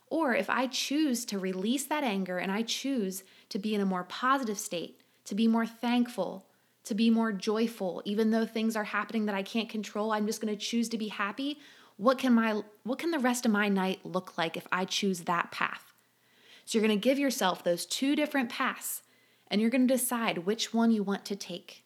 Or 0.09 0.35
if 0.35 0.51
I 0.51 0.67
choose 0.67 1.25
to 1.27 1.39
release 1.39 1.87
that 1.87 2.05
anger 2.05 2.37
and 2.37 2.53
I 2.53 2.63
choose 2.63 3.25
to 3.49 3.59
be 3.59 3.75
in 3.75 3.81
a 3.81 3.87
more 3.87 4.05
positive 4.05 4.59
state, 4.59 5.01
to 5.25 5.35
be 5.35 5.47
more 5.47 5.67
thankful, 5.67 6.47
to 6.85 6.95
be 6.95 7.11
more 7.11 7.33
joyful, 7.33 8.03
even 8.05 8.31
though 8.31 8.47
things 8.47 8.77
are 8.77 8.85
happening 8.85 9.27
that 9.27 9.35
I 9.35 9.43
can't 9.43 9.69
control. 9.69 10.13
I'm 10.13 10.27
just 10.27 10.41
going 10.41 10.55
to 10.55 10.61
choose 10.61 10.89
to 10.91 10.99
be 10.99 11.09
happy. 11.09 11.59
What 11.97 12.19
can 12.19 12.33
my 12.33 12.63
what 12.85 12.99
can 12.99 13.11
the 13.11 13.19
rest 13.19 13.47
of 13.47 13.53
my 13.53 13.69
night 13.69 14.01
look 14.05 14.37
like 14.37 14.57
if 14.57 14.67
I 14.73 14.85
choose 14.85 15.21
that 15.23 15.51
path? 15.51 15.93
So 16.65 16.79
you're 16.79 16.87
going 16.87 16.99
to 16.99 17.09
give 17.09 17.19
yourself 17.19 17.63
those 17.63 17.87
two 17.87 18.17
different 18.17 18.49
paths 18.49 19.03
and 19.49 19.61
you're 19.61 19.71
going 19.71 19.87
to 19.87 19.95
decide 19.95 20.39
which 20.39 20.73
one 20.73 20.91
you 20.91 21.03
want 21.03 21.25
to 21.27 21.37
take. 21.37 21.85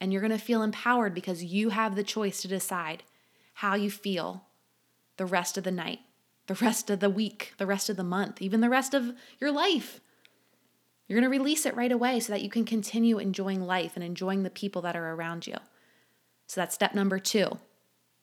And 0.00 0.12
you're 0.12 0.22
going 0.22 0.30
to 0.30 0.38
feel 0.38 0.62
empowered 0.62 1.12
because 1.12 1.44
you 1.44 1.70
have 1.70 1.94
the 1.94 2.04
choice 2.04 2.40
to 2.42 2.48
decide 2.48 3.02
how 3.54 3.74
you 3.74 3.90
feel 3.90 4.44
the 5.16 5.26
rest 5.26 5.58
of 5.58 5.64
the 5.64 5.70
night, 5.70 5.98
the 6.46 6.54
rest 6.54 6.88
of 6.88 7.00
the 7.00 7.10
week, 7.10 7.52
the 7.58 7.66
rest 7.66 7.90
of 7.90 7.96
the 7.96 8.04
month, 8.04 8.40
even 8.40 8.60
the 8.60 8.70
rest 8.70 8.94
of 8.94 9.12
your 9.38 9.50
life. 9.50 10.00
You're 11.10 11.20
going 11.20 11.28
to 11.28 11.38
release 11.38 11.66
it 11.66 11.74
right 11.74 11.90
away 11.90 12.20
so 12.20 12.32
that 12.32 12.42
you 12.42 12.48
can 12.48 12.64
continue 12.64 13.18
enjoying 13.18 13.66
life 13.66 13.96
and 13.96 14.04
enjoying 14.04 14.44
the 14.44 14.48
people 14.48 14.80
that 14.82 14.94
are 14.94 15.12
around 15.12 15.44
you. 15.44 15.56
So 16.46 16.60
that's 16.60 16.76
step 16.76 16.94
number 16.94 17.18
two 17.18 17.58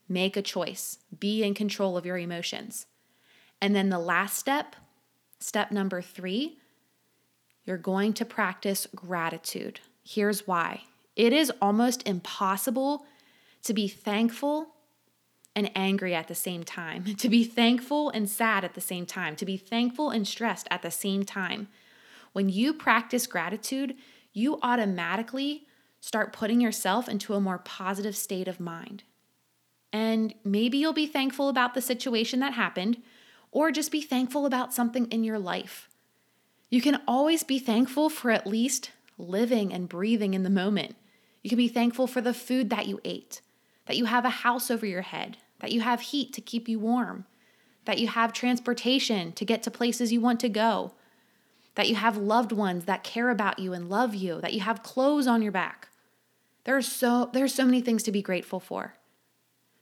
make 0.07 0.37
a 0.37 0.41
choice, 0.41 0.99
be 1.19 1.43
in 1.43 1.53
control 1.53 1.97
of 1.97 2.05
your 2.05 2.17
emotions. 2.17 2.85
And 3.61 3.75
then 3.75 3.89
the 3.89 3.99
last 3.99 4.37
step, 4.37 4.77
step 5.41 5.69
number 5.69 6.01
three, 6.01 6.59
you're 7.65 7.75
going 7.75 8.13
to 8.13 8.23
practice 8.23 8.87
gratitude. 8.95 9.81
Here's 10.05 10.47
why 10.47 10.83
it 11.17 11.33
is 11.33 11.51
almost 11.61 12.07
impossible 12.07 13.05
to 13.63 13.73
be 13.73 13.89
thankful 13.89 14.67
and 15.57 15.69
angry 15.75 16.15
at 16.15 16.29
the 16.29 16.35
same 16.35 16.63
time, 16.63 17.03
to 17.17 17.27
be 17.27 17.43
thankful 17.43 18.11
and 18.11 18.29
sad 18.29 18.63
at 18.63 18.75
the 18.75 18.81
same 18.81 19.05
time, 19.05 19.35
to 19.35 19.45
be 19.45 19.57
thankful 19.57 20.09
and 20.09 20.25
stressed 20.25 20.69
at 20.71 20.83
the 20.83 20.91
same 20.91 21.23
time. 21.23 21.67
When 22.37 22.49
you 22.49 22.71
practice 22.71 23.25
gratitude, 23.25 23.95
you 24.31 24.59
automatically 24.61 25.65
start 25.99 26.33
putting 26.33 26.61
yourself 26.61 27.09
into 27.09 27.33
a 27.33 27.41
more 27.41 27.57
positive 27.57 28.15
state 28.15 28.47
of 28.47 28.59
mind. 28.59 29.01
And 29.91 30.35
maybe 30.43 30.77
you'll 30.77 30.93
be 30.93 31.07
thankful 31.07 31.49
about 31.49 31.73
the 31.73 31.81
situation 31.81 32.39
that 32.41 32.53
happened, 32.53 33.01
or 33.51 33.71
just 33.71 33.91
be 33.91 34.03
thankful 34.03 34.45
about 34.45 34.71
something 34.71 35.07
in 35.07 35.23
your 35.23 35.39
life. 35.39 35.89
You 36.69 36.79
can 36.79 37.01
always 37.07 37.41
be 37.41 37.57
thankful 37.57 38.07
for 38.07 38.29
at 38.29 38.45
least 38.45 38.91
living 39.17 39.73
and 39.73 39.89
breathing 39.89 40.35
in 40.35 40.43
the 40.43 40.51
moment. 40.51 40.95
You 41.41 41.49
can 41.49 41.57
be 41.57 41.67
thankful 41.67 42.05
for 42.05 42.21
the 42.21 42.35
food 42.35 42.69
that 42.69 42.85
you 42.85 43.01
ate, 43.03 43.41
that 43.87 43.97
you 43.97 44.05
have 44.05 44.25
a 44.25 44.41
house 44.45 44.69
over 44.69 44.85
your 44.85 45.01
head, 45.01 45.37
that 45.59 45.71
you 45.71 45.81
have 45.81 46.01
heat 46.01 46.33
to 46.33 46.41
keep 46.41 46.69
you 46.69 46.77
warm, 46.77 47.25
that 47.85 47.97
you 47.97 48.07
have 48.09 48.31
transportation 48.31 49.31
to 49.31 49.43
get 49.43 49.63
to 49.63 49.71
places 49.71 50.13
you 50.13 50.21
want 50.21 50.39
to 50.41 50.49
go, 50.49 50.93
that 51.77 51.87
you 51.87 51.93
have 51.93 52.17
loved 52.17 52.51
ones 52.51 52.85
that 52.85 53.03
care 53.03 53.29
about 53.29 53.59
you 53.59 53.71
and 53.71 53.87
love 53.87 54.15
you, 54.15 54.41
that 54.41 54.53
you 54.53 54.61
have 54.61 54.81
clothes 54.81 55.27
on 55.27 55.43
your 55.43 55.51
back. 55.51 55.89
There 56.63 56.75
are 56.75 56.81
so 56.81 57.29
there 57.31 57.43
are 57.43 57.47
so 57.47 57.65
many 57.65 57.81
things 57.81 58.01
to 58.03 58.11
be 58.11 58.23
grateful 58.23 58.59
for. 58.59 58.95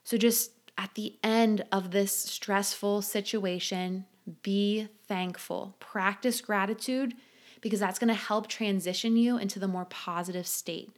So 0.04 0.18
just 0.18 0.52
at 0.78 0.94
the 0.96 1.16
end 1.24 1.64
of 1.72 1.92
this 1.92 2.12
stressful 2.12 3.02
situation, 3.02 4.06
be 4.42 4.90
thankful. 5.08 5.78
Practice 5.80 6.42
gratitude 6.42 7.14
because 7.62 7.80
that's 7.80 7.98
going 7.98 8.10
to 8.10 8.14
help 8.14 8.48
transition 8.48 9.16
you 9.16 9.38
into 9.38 9.58
the 9.58 9.68
more 9.68 9.86
positive 9.86 10.46
state. 10.46 10.92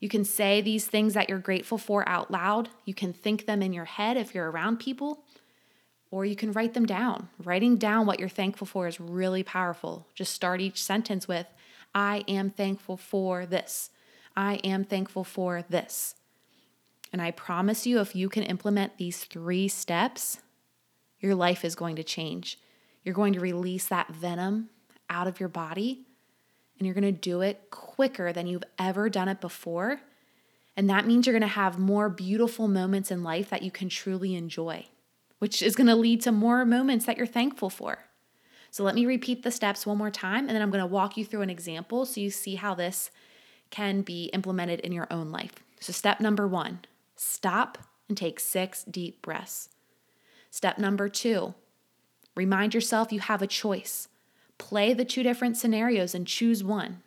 You 0.00 0.10
can 0.10 0.22
say 0.22 0.60
these 0.60 0.86
things 0.86 1.14
that 1.14 1.30
you're 1.30 1.38
grateful 1.38 1.78
for 1.78 2.06
out 2.06 2.30
loud. 2.30 2.68
You 2.84 2.92
can 2.92 3.14
think 3.14 3.46
them 3.46 3.62
in 3.62 3.72
your 3.72 3.86
head 3.86 4.18
if 4.18 4.34
you're 4.34 4.50
around 4.50 4.80
people, 4.80 5.24
or 6.16 6.24
you 6.24 6.34
can 6.34 6.52
write 6.52 6.72
them 6.72 6.86
down. 6.86 7.28
Writing 7.44 7.76
down 7.76 8.06
what 8.06 8.18
you're 8.18 8.28
thankful 8.30 8.66
for 8.66 8.86
is 8.86 8.98
really 8.98 9.42
powerful. 9.42 10.06
Just 10.14 10.32
start 10.32 10.62
each 10.62 10.82
sentence 10.82 11.28
with, 11.28 11.46
I 11.94 12.24
am 12.26 12.48
thankful 12.48 12.96
for 12.96 13.44
this. 13.44 13.90
I 14.34 14.54
am 14.64 14.82
thankful 14.82 15.24
for 15.24 15.62
this. 15.68 16.14
And 17.12 17.20
I 17.20 17.32
promise 17.32 17.86
you, 17.86 18.00
if 18.00 18.16
you 18.16 18.30
can 18.30 18.44
implement 18.44 18.96
these 18.96 19.24
three 19.24 19.68
steps, 19.68 20.40
your 21.20 21.34
life 21.34 21.66
is 21.66 21.74
going 21.74 21.96
to 21.96 22.02
change. 22.02 22.58
You're 23.04 23.14
going 23.14 23.34
to 23.34 23.40
release 23.40 23.86
that 23.88 24.08
venom 24.08 24.70
out 25.10 25.26
of 25.26 25.38
your 25.38 25.50
body, 25.50 26.06
and 26.78 26.86
you're 26.86 26.94
going 26.94 27.04
to 27.04 27.12
do 27.12 27.42
it 27.42 27.68
quicker 27.70 28.32
than 28.32 28.46
you've 28.46 28.64
ever 28.78 29.10
done 29.10 29.28
it 29.28 29.42
before. 29.42 30.00
And 30.78 30.88
that 30.88 31.06
means 31.06 31.26
you're 31.26 31.38
going 31.38 31.42
to 31.42 31.46
have 31.46 31.78
more 31.78 32.08
beautiful 32.08 32.68
moments 32.68 33.10
in 33.10 33.22
life 33.22 33.50
that 33.50 33.62
you 33.62 33.70
can 33.70 33.90
truly 33.90 34.34
enjoy, 34.34 34.86
which 35.38 35.62
is 35.62 35.76
going 35.76 35.86
to 35.86 35.94
lead 35.94 36.22
to 36.22 36.32
more 36.32 36.64
moments 36.64 37.06
that 37.06 37.16
you're 37.16 37.26
thankful 37.26 37.70
for. 37.70 37.98
So 38.70 38.84
let 38.84 38.94
me 38.94 39.06
repeat 39.06 39.42
the 39.42 39.50
steps 39.50 39.86
one 39.86 39.98
more 39.98 40.10
time, 40.10 40.46
and 40.46 40.50
then 40.50 40.62
I'm 40.62 40.70
going 40.70 40.82
to 40.82 40.86
walk 40.86 41.16
you 41.16 41.24
through 41.24 41.42
an 41.42 41.50
example 41.50 42.04
so 42.04 42.20
you 42.20 42.30
see 42.30 42.56
how 42.56 42.74
this 42.74 43.10
can 43.70 44.02
be 44.02 44.26
implemented 44.26 44.80
in 44.80 44.92
your 44.92 45.06
own 45.10 45.30
life. 45.30 45.54
So, 45.80 45.92
step 45.92 46.20
number 46.20 46.46
one 46.46 46.80
stop 47.16 47.78
and 48.08 48.16
take 48.16 48.38
six 48.38 48.84
deep 48.84 49.22
breaths. 49.22 49.70
Step 50.50 50.78
number 50.78 51.08
two, 51.08 51.54
remind 52.34 52.74
yourself 52.74 53.12
you 53.12 53.20
have 53.20 53.42
a 53.42 53.46
choice. 53.46 54.08
Play 54.58 54.94
the 54.94 55.04
two 55.04 55.22
different 55.22 55.56
scenarios 55.56 56.14
and 56.14 56.26
choose 56.26 56.64
one. 56.64 57.02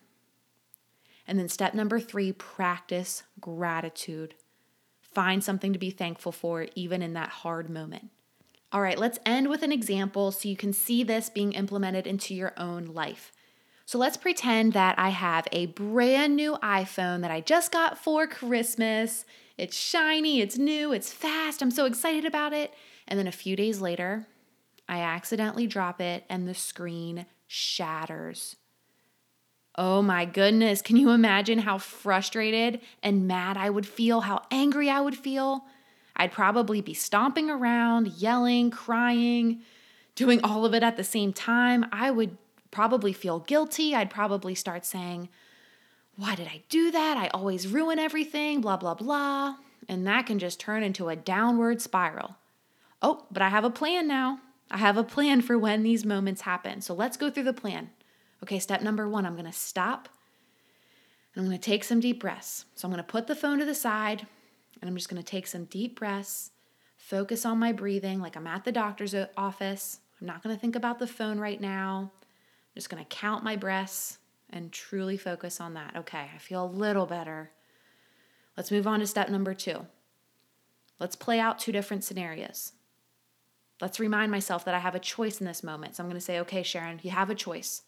And 1.28 1.38
then 1.38 1.50
step 1.50 1.74
number 1.74 2.00
three, 2.00 2.32
practice 2.32 3.24
gratitude. 3.40 4.36
Find 5.02 5.44
something 5.44 5.74
to 5.74 5.80
be 5.80 5.90
thankful 5.92 6.32
for, 6.32 6.68
even 6.76 7.02
in 7.02 7.14
that 7.14 7.30
hard 7.30 7.70
moment. 7.70 8.10
All 8.72 8.82
right, 8.82 9.00
let's 9.00 9.20
end 9.26 9.50
with 9.50 9.64
an 9.64 9.72
example 9.72 10.32
so 10.32 10.48
you 10.48 10.56
can 10.56 10.74
see 10.74 11.04
this 11.04 11.30
being 11.30 11.54
implemented 11.54 12.06
into 12.06 12.36
your 12.36 12.54
own 12.56 12.86
life. 12.86 13.32
So 13.86 13.98
let's 13.98 14.18
pretend 14.18 14.74
that 14.74 15.00
I 15.00 15.10
have 15.10 15.48
a 15.52 15.66
brand 15.66 16.36
new 16.36 16.56
iPhone 16.62 17.22
that 17.22 17.32
I 17.32 17.42
just 17.42 17.72
got 17.72 17.98
for 17.98 18.28
Christmas. 18.28 19.26
It's 19.58 19.76
shiny, 19.76 20.42
it's 20.42 20.60
new, 20.60 20.94
it's 20.94 21.12
fast. 21.12 21.64
I'm 21.64 21.72
so 21.72 21.86
excited 21.86 22.26
about 22.26 22.54
it. 22.54 22.72
And 23.08 23.18
then 23.18 23.26
a 23.26 23.32
few 23.32 23.56
days 23.56 23.82
later, 23.82 24.28
I 24.88 25.00
accidentally 25.00 25.66
drop 25.66 26.00
it 26.00 26.24
and 26.30 26.48
the 26.48 26.54
screen 26.54 27.26
shatters. 27.48 28.56
Oh 29.76 30.04
my 30.04 30.26
goodness, 30.26 30.84
can 30.84 30.96
you 30.96 31.10
imagine 31.10 31.58
how 31.58 31.80
frustrated 31.80 32.82
and 33.02 33.28
mad 33.28 33.58
I 33.58 33.72
would 33.72 33.88
feel, 33.88 34.22
how 34.22 34.44
angry 34.52 34.92
I 34.92 35.02
would 35.02 35.18
feel? 35.18 35.64
I'd 36.20 36.34
probably 36.34 36.82
be 36.82 36.94
stomping 36.94 37.50
around, 37.50 38.10
yelling, 38.10 38.72
crying, 38.72 39.62
doing 40.16 40.42
all 40.44 40.66
of 40.66 40.74
it 40.74 40.84
at 40.84 40.98
the 40.98 41.04
same 41.04 41.32
time. 41.32 41.86
I 41.94 42.12
would 42.12 42.38
probably 42.72 43.14
feel 43.14 43.40
guilty. 43.40 43.96
I'd 43.96 44.10
probably 44.10 44.54
start 44.54 44.86
saying, 44.86 45.30
Why 46.18 46.36
did 46.36 46.48
I 46.48 46.64
do 46.68 46.92
that? 46.92 47.16
I 47.16 47.30
always 47.30 47.70
ruin 47.70 48.00
everything, 48.00 48.60
blah, 48.60 48.76
blah, 48.76 48.96
blah. 48.96 49.56
And 49.88 50.06
that 50.06 50.26
can 50.26 50.38
just 50.38 50.60
turn 50.60 50.84
into 50.84 51.08
a 51.08 51.16
downward 51.16 51.82
spiral. 51.82 52.36
Oh, 53.02 53.26
but 53.32 53.42
I 53.42 53.48
have 53.48 53.64
a 53.64 53.70
plan 53.70 54.06
now. 54.06 54.40
I 54.70 54.78
have 54.78 54.98
a 54.98 55.04
plan 55.04 55.42
for 55.42 55.58
when 55.58 55.84
these 55.84 56.06
moments 56.06 56.42
happen. 56.42 56.82
So 56.82 56.94
let's 56.94 57.18
go 57.18 57.32
through 57.32 57.46
the 57.46 57.54
plan. 57.54 57.90
Okay, 58.44 58.60
step 58.60 58.82
number 58.82 59.08
one 59.08 59.26
I'm 59.26 59.38
to 59.38 59.52
stop 59.54 60.10
I'm 61.36 61.46
going 61.46 61.58
to 61.58 61.64
take 61.64 61.86
some 61.86 62.02
deep 62.02 62.20
breaths. 62.20 62.66
So 62.76 62.86
I'm 62.86 62.92
going 62.92 63.04
to 63.04 63.10
put 63.10 63.28
the 63.28 63.36
phone 63.36 63.60
to 63.60 63.66
the 63.66 63.76
side 63.76 64.28
and 64.82 64.90
I'm 64.90 64.96
just 64.96 65.10
going 65.10 65.22
to 65.22 65.32
take 65.32 65.48
some 65.48 65.66
deep 65.66 66.00
breaths, 66.00 66.52
focus 66.98 67.46
on 67.46 67.60
my 67.60 67.72
breathing 67.72 68.20
like 68.20 68.36
I'm 68.36 68.48
at 68.48 68.66
the 68.66 68.72
doctor's 68.72 69.16
office. 69.38 70.00
I'm 70.20 70.28
not 70.28 70.44
going 70.44 70.56
to 70.56 70.60
think 70.60 70.76
about 70.76 71.00
the 71.00 71.08
phone 71.08 71.40
right 71.40 71.60
now 71.60 72.12
I'm 72.70 72.80
just 72.80 72.90
going 72.90 73.04
to 73.04 73.10
count 73.10 73.44
my 73.44 73.56
breaths 73.56 74.20
and 74.52 74.72
truly 74.72 75.18
focus 75.18 75.60
on 75.60 75.74
that. 75.74 75.96
Okay, 75.98 76.30
I 76.34 76.38
feel 76.38 76.66
a 76.66 76.68
little 76.68 77.06
better. 77.06 77.52
Let's 78.56 78.72
move 78.72 78.88
on 78.88 79.00
to 79.00 79.08
step 79.08 79.30
number 79.30 79.54
two. 79.54 79.88
Let's 81.00 81.16
play 81.16 81.40
out 81.40 81.60
two 81.60 81.72
different 81.72 82.04
scenarios. 82.04 82.74
Let's 83.82 84.00
remind 84.00 84.32
myself 84.32 84.66
that 84.66 84.76
I 84.76 84.80
have 84.80 84.96
a 84.96 85.00
choice 85.00 85.40
in 85.40 85.48
this 85.48 85.64
moment. 85.64 85.96
So 85.96 86.04
I'm 86.04 86.10
going 86.10 86.20
to 86.20 86.26
say, 86.26 86.40
okay, 86.42 86.62
Sharon, 86.64 87.00
you 87.02 87.12
have 87.12 87.30
a 87.30 87.36
choice. 87.36 87.84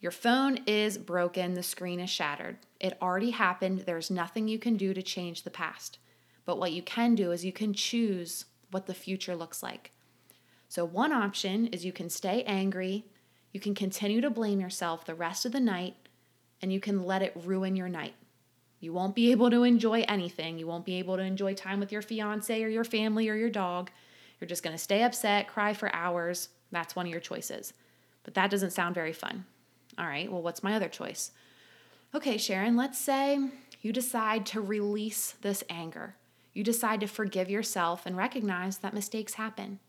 Your 0.00 0.12
phone 0.12 0.60
is 0.66 0.96
broken, 0.96 1.54
the 1.54 1.62
screen 1.62 2.00
is 2.00 2.10
shattered. 2.10 2.58
It 2.78 2.96
already 3.02 3.30
happened. 3.30 3.80
There's 3.80 4.10
nothing 4.10 4.46
you 4.46 4.58
can 4.58 4.76
do 4.76 4.94
to 4.94 5.02
change 5.02 5.42
the 5.42 5.50
past. 5.50 5.98
But 6.44 6.58
what 6.58 6.72
you 6.72 6.82
can 6.82 7.14
do 7.14 7.32
is 7.32 7.44
you 7.44 7.52
can 7.52 7.74
choose 7.74 8.44
what 8.70 8.86
the 8.86 8.94
future 8.94 9.34
looks 9.34 9.62
like. 9.62 9.92
So, 10.68 10.84
one 10.84 11.12
option 11.12 11.66
is 11.68 11.84
you 11.84 11.92
can 11.92 12.10
stay 12.10 12.42
angry 12.44 13.06
you 13.52 13.60
can 13.60 13.74
continue 13.74 14.20
to 14.20 14.30
blame 14.30 14.60
yourself 14.60 15.04
the 15.04 15.14
rest 15.14 15.46
of 15.46 15.52
the 15.52 15.60
night 15.60 15.96
and 16.60 16.72
you 16.72 16.80
can 16.80 17.04
let 17.04 17.22
it 17.22 17.32
ruin 17.44 17.76
your 17.76 17.88
night. 17.88 18.14
You 18.80 18.92
won't 18.92 19.14
be 19.14 19.30
able 19.32 19.50
to 19.50 19.64
enjoy 19.64 20.02
anything. 20.02 20.58
You 20.58 20.66
won't 20.66 20.84
be 20.84 20.96
able 20.96 21.16
to 21.16 21.22
enjoy 21.22 21.54
time 21.54 21.80
with 21.80 21.90
your 21.90 22.02
fiance 22.02 22.62
or 22.62 22.68
your 22.68 22.84
family 22.84 23.28
or 23.28 23.34
your 23.34 23.50
dog. 23.50 23.90
You're 24.38 24.48
just 24.48 24.62
going 24.62 24.76
to 24.76 24.82
stay 24.82 25.02
upset, 25.02 25.48
cry 25.48 25.72
for 25.72 25.92
hours. 25.94 26.50
That's 26.70 26.94
one 26.94 27.06
of 27.06 27.10
your 27.10 27.20
choices. 27.20 27.72
But 28.22 28.34
that 28.34 28.50
doesn't 28.50 28.72
sound 28.72 28.94
very 28.94 29.12
fun. 29.12 29.46
All 29.98 30.06
right, 30.06 30.30
well, 30.30 30.42
what's 30.42 30.62
my 30.62 30.74
other 30.74 30.88
choice? 30.88 31.32
Okay, 32.14 32.38
Sharon, 32.38 32.76
let's 32.76 32.98
say 32.98 33.50
you 33.82 33.92
decide 33.92 34.46
to 34.46 34.60
release 34.60 35.34
this 35.42 35.64
anger. 35.68 36.14
You 36.54 36.62
decide 36.62 37.00
to 37.00 37.06
forgive 37.06 37.50
yourself 37.50 38.06
and 38.06 38.16
recognize 38.16 38.78
that 38.78 38.94
mistakes 38.94 39.34
happen 39.34 39.80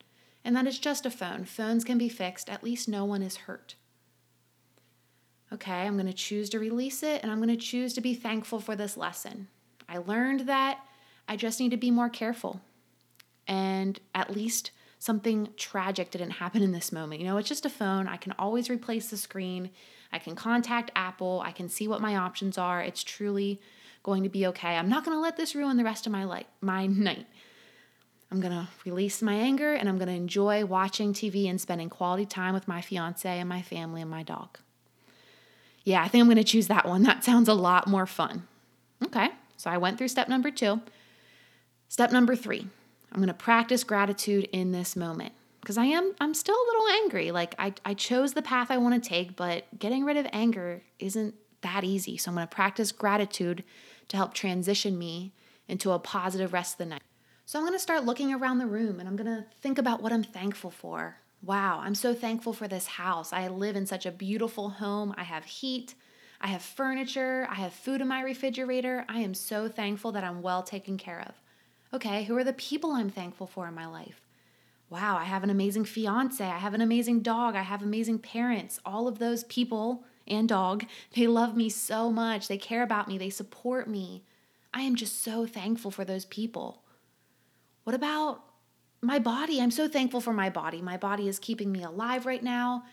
and 0.44 0.56
that 0.56 0.68
it's 0.68 0.80
just 0.80 1.06
a 1.06 1.12
phone. 1.12 1.46
Phones 1.46 1.84
can 1.84 1.98
be 1.98 2.10
fixed, 2.10 2.50
at 2.50 2.64
least 2.64 2.90
no 2.90 3.06
one 3.06 3.22
is 3.22 3.38
hurt. 3.38 3.76
Okay, 5.52 5.72
I'm 5.72 5.96
going 5.96 6.08
to 6.08 6.14
choose 6.14 6.50
to 6.52 6.60
release 6.60 7.02
it 7.04 7.22
and 7.24 7.32
I'm 7.32 7.40
going 7.40 7.50
to 7.50 7.58
choose 7.58 7.94
to 7.94 8.02
be 8.02 8.14
thankful 8.14 8.60
for 8.60 8.76
this 8.76 8.98
lesson. 8.98 9.48
I 9.88 9.98
learned 9.98 10.42
that 10.42 10.80
I 11.28 11.36
just 11.36 11.60
need 11.60 11.72
to 11.72 11.78
be 11.78 11.92
more 11.92 12.10
careful. 12.10 12.62
And 13.48 14.00
at 14.14 14.36
least 14.36 14.72
something 15.00 15.50
tragic 15.56 16.12
didn't 16.12 16.32
happen 16.32 16.62
in 16.62 16.74
this 16.74 16.92
moment. 16.92 17.22
You 17.22 17.28
know, 17.28 17.38
it's 17.38 17.50
just 17.50 17.66
a 17.66 17.70
phone. 17.70 18.08
I 18.08 18.18
can 18.18 18.34
always 18.38 18.70
replace 18.70 19.10
the 19.10 19.18
screen. 19.18 19.72
I 20.12 20.20
can 20.20 20.36
contact 20.36 20.92
Apple. 20.96 21.42
I 21.44 21.52
can 21.52 21.70
see 21.70 21.88
what 21.88 22.02
my 22.02 22.18
options 22.18 22.58
are. 22.58 22.82
It's 22.82 23.04
truly 23.04 23.62
going 24.04 24.24
to 24.24 24.30
be 24.30 24.46
okay. 24.48 24.76
I'm 24.76 24.90
not 24.90 25.06
going 25.06 25.16
to 25.16 25.22
let 25.22 25.38
this 25.38 25.56
ruin 25.56 25.78
the 25.78 25.84
rest 25.84 26.06
of 26.06 26.12
my 26.12 26.26
life, 26.26 26.46
my 26.62 26.86
night. 26.88 27.26
I'm 28.32 28.42
going 28.42 28.54
to 28.54 28.68
release 28.86 29.24
my 29.24 29.34
anger 29.34 29.74
and 29.74 29.90
I'm 29.90 29.98
going 29.98 30.10
to 30.10 30.14
enjoy 30.14 30.64
watching 30.64 31.14
TV 31.14 31.50
and 31.50 31.60
spending 31.60 31.90
quality 31.90 32.26
time 32.26 32.54
with 32.54 32.68
my 32.68 32.82
fiance 32.82 33.28
and 33.28 33.50
my 33.50 33.62
family 33.64 34.02
and 34.02 34.12
my 34.12 34.22
dog. 34.22 34.60
Yeah, 35.84 36.04
I 36.04 36.08
think 36.10 36.22
I'm 36.22 36.28
going 36.28 36.38
to 36.38 36.44
choose 36.44 36.68
that 36.68 36.88
one. 36.88 37.04
That 37.04 37.24
sounds 37.24 37.48
a 37.48 37.54
lot 37.56 37.88
more 37.88 38.06
fun. 38.06 38.48
Okay, 39.04 39.30
so 39.58 39.72
I 39.72 39.78
went 39.78 39.98
through 39.98 40.10
step 40.10 40.28
number 40.28 40.52
two. 40.52 40.82
Step 41.88 42.12
number 42.12 42.36
three, 42.36 42.68
I'm 43.12 43.20
going 43.20 43.28
to 43.28 43.34
practice 43.34 43.84
gratitude 43.84 44.48
in 44.52 44.72
this 44.72 44.96
moment 44.96 45.34
because 45.62 45.78
I 45.78 45.86
am 45.86 46.14
I'm 46.20 46.34
still 46.34 46.56
a 46.56 46.68
little 46.68 46.88
angry. 47.04 47.32
Like 47.32 47.56
I, 47.58 47.74
I 47.86 47.94
chose 47.94 48.34
the 48.34 48.42
path 48.42 48.72
I 48.72 48.78
want 48.78 49.02
to 49.02 49.10
take, 49.10 49.36
but 49.36 49.66
getting 49.78 50.06
rid 50.06 50.18
of 50.18 50.28
anger 50.32 50.84
isn't 51.00 51.36
that 51.62 51.84
easy. 51.84 52.18
So 52.18 52.32
I'm 52.32 52.36
going 52.36 52.48
to 52.48 52.56
practice 52.56 52.92
gratitude 52.92 53.64
to 54.10 54.18
help 54.18 54.34
transition 54.34 54.98
me 54.98 55.34
into 55.68 55.92
a 55.92 56.00
positive 56.00 56.54
rest 56.54 56.74
of 56.74 56.78
the 56.80 56.86
night. 56.86 57.04
So 57.46 57.58
I'm 57.58 57.66
going 57.66 57.74
to 57.74 57.80
start 57.80 58.06
looking 58.06 58.34
around 58.34 58.60
the 58.60 58.68
room 58.68 59.00
and 59.00 59.10
I'm 59.10 59.16
going 59.16 59.26
to 59.28 59.46
think 59.62 59.78
about 59.78 60.02
what 60.02 60.14
I'm 60.14 60.24
thankful 60.24 60.72
for. 60.72 61.18
Wow, 61.42 61.80
I'm 61.84 61.96
so 61.96 62.14
thankful 62.14 62.54
for 62.54 62.68
this 62.68 62.86
house. 62.86 63.32
I 63.32 63.48
live 63.48 63.76
in 63.76 63.86
such 63.86 64.06
a 64.06 64.12
beautiful 64.12 64.70
home. 64.70 65.14
I 65.18 65.24
have 65.24 65.46
heat, 65.46 65.96
I 66.42 66.48
have 66.48 66.62
furniture, 66.62 67.48
I 67.50 67.56
have 67.56 67.74
food 67.74 68.02
in 68.02 68.08
my 68.08 68.22
refrigerator. 68.22 69.06
I 69.08 69.20
am 69.20 69.34
so 69.34 69.68
thankful 69.70 70.12
that 70.12 70.24
I'm 70.24 70.42
well 70.42 70.64
taken 70.64 70.98
care 70.98 71.22
of. 71.22 71.34
Okay, 71.94 72.24
who 72.24 72.38
are 72.38 72.44
the 72.44 72.54
people 72.54 72.92
I'm 72.92 73.10
thankful 73.10 73.48
for 73.48 73.68
in 73.68 73.74
my 73.74 73.88
life? 73.88 74.22
Wow, 74.90 75.18
I 75.18 75.24
have 75.24 75.44
an 75.44 75.50
amazing 75.50 75.86
fiance. 75.86 76.44
I 76.44 76.58
have 76.58 76.74
an 76.74 76.82
amazing 76.82 77.22
dog. 77.22 77.56
I 77.56 77.62
have 77.62 77.82
amazing 77.82 78.20
parents. 78.20 78.80
All 78.86 79.08
of 79.08 79.20
those 79.20 79.44
people 79.46 80.04
and 80.28 80.48
dog, 80.48 80.86
they 81.16 81.28
love 81.28 81.56
me 81.56 81.70
so 81.70 82.12
much. 82.12 82.48
They 82.48 82.58
care 82.58 82.84
about 82.84 83.08
me. 83.08 83.18
They 83.18 83.30
support 83.30 83.88
me. 83.88 84.24
I 84.74 84.82
am 84.82 84.96
just 84.96 85.24
so 85.24 85.46
thankful 85.46 85.92
for 85.92 86.06
those 86.06 86.26
people. 86.26 86.84
What 87.84 87.96
about 87.96 88.44
my 89.02 89.18
body? 89.18 89.62
I'm 89.62 89.72
so 89.72 89.88
thankful 89.88 90.22
for 90.22 90.34
my 90.34 90.50
body. 90.50 90.82
My 90.82 90.98
body 90.98 91.28
is 91.28 91.40
keeping 91.40 91.72
me 91.72 91.84
alive 91.84 92.26
right 92.26 92.44
now. 92.44 92.84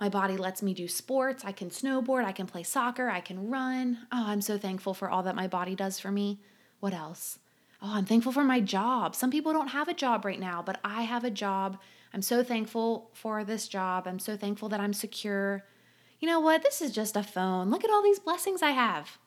My 0.00 0.08
body 0.08 0.36
lets 0.36 0.62
me 0.62 0.72
do 0.72 0.88
sports. 0.88 1.44
I 1.44 1.52
can 1.52 1.70
snowboard. 1.70 2.24
I 2.24 2.32
can 2.32 2.46
play 2.46 2.62
soccer. 2.62 3.10
I 3.10 3.20
can 3.20 3.48
run. 3.48 3.98
Oh, 4.10 4.24
I'm 4.26 4.40
so 4.40 4.56
thankful 4.56 4.94
for 4.94 5.10
all 5.10 5.22
that 5.24 5.36
my 5.36 5.46
body 5.46 5.74
does 5.74 6.00
for 6.00 6.10
me. 6.10 6.40
What 6.80 6.94
else? 6.94 7.38
Oh, 7.82 7.92
I'm 7.94 8.04
thankful 8.04 8.32
for 8.32 8.44
my 8.44 8.60
job. 8.60 9.14
Some 9.14 9.30
people 9.30 9.52
don't 9.52 9.68
have 9.68 9.88
a 9.88 9.94
job 9.94 10.24
right 10.24 10.38
now, 10.38 10.62
but 10.62 10.78
I 10.84 11.02
have 11.02 11.24
a 11.24 11.30
job. 11.30 11.78
I'm 12.12 12.22
so 12.22 12.42
thankful 12.42 13.10
for 13.14 13.42
this 13.42 13.68
job. 13.68 14.06
I'm 14.06 14.18
so 14.18 14.36
thankful 14.36 14.68
that 14.68 14.80
I'm 14.80 14.92
secure. 14.92 15.64
You 16.18 16.28
know 16.28 16.40
what? 16.40 16.62
This 16.62 16.82
is 16.82 16.92
just 16.92 17.16
a 17.16 17.22
phone. 17.22 17.70
Look 17.70 17.84
at 17.84 17.90
all 17.90 18.02
these 18.02 18.18
blessings 18.18 18.62
I 18.62 18.72
have. 18.72 19.18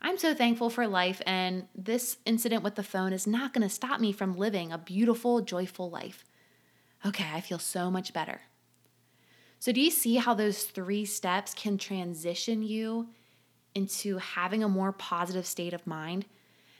I'm 0.00 0.18
so 0.18 0.34
thankful 0.34 0.70
for 0.70 0.86
life, 0.86 1.22
and 1.26 1.66
this 1.74 2.18
incident 2.26 2.62
with 2.62 2.74
the 2.74 2.82
phone 2.82 3.12
is 3.12 3.26
not 3.26 3.52
going 3.52 3.66
to 3.66 3.74
stop 3.74 3.98
me 3.98 4.12
from 4.12 4.36
living 4.36 4.70
a 4.70 4.78
beautiful, 4.78 5.40
joyful 5.40 5.90
life. 5.90 6.24
Okay, 7.04 7.26
I 7.32 7.40
feel 7.40 7.58
so 7.58 7.90
much 7.90 8.12
better. 8.12 8.42
So, 9.58 9.72
do 9.72 9.80
you 9.80 9.90
see 9.90 10.16
how 10.16 10.34
those 10.34 10.64
three 10.64 11.06
steps 11.06 11.54
can 11.54 11.78
transition 11.78 12.62
you 12.62 13.08
into 13.74 14.18
having 14.18 14.62
a 14.62 14.68
more 14.68 14.92
positive 14.92 15.46
state 15.46 15.72
of 15.72 15.86
mind? 15.86 16.26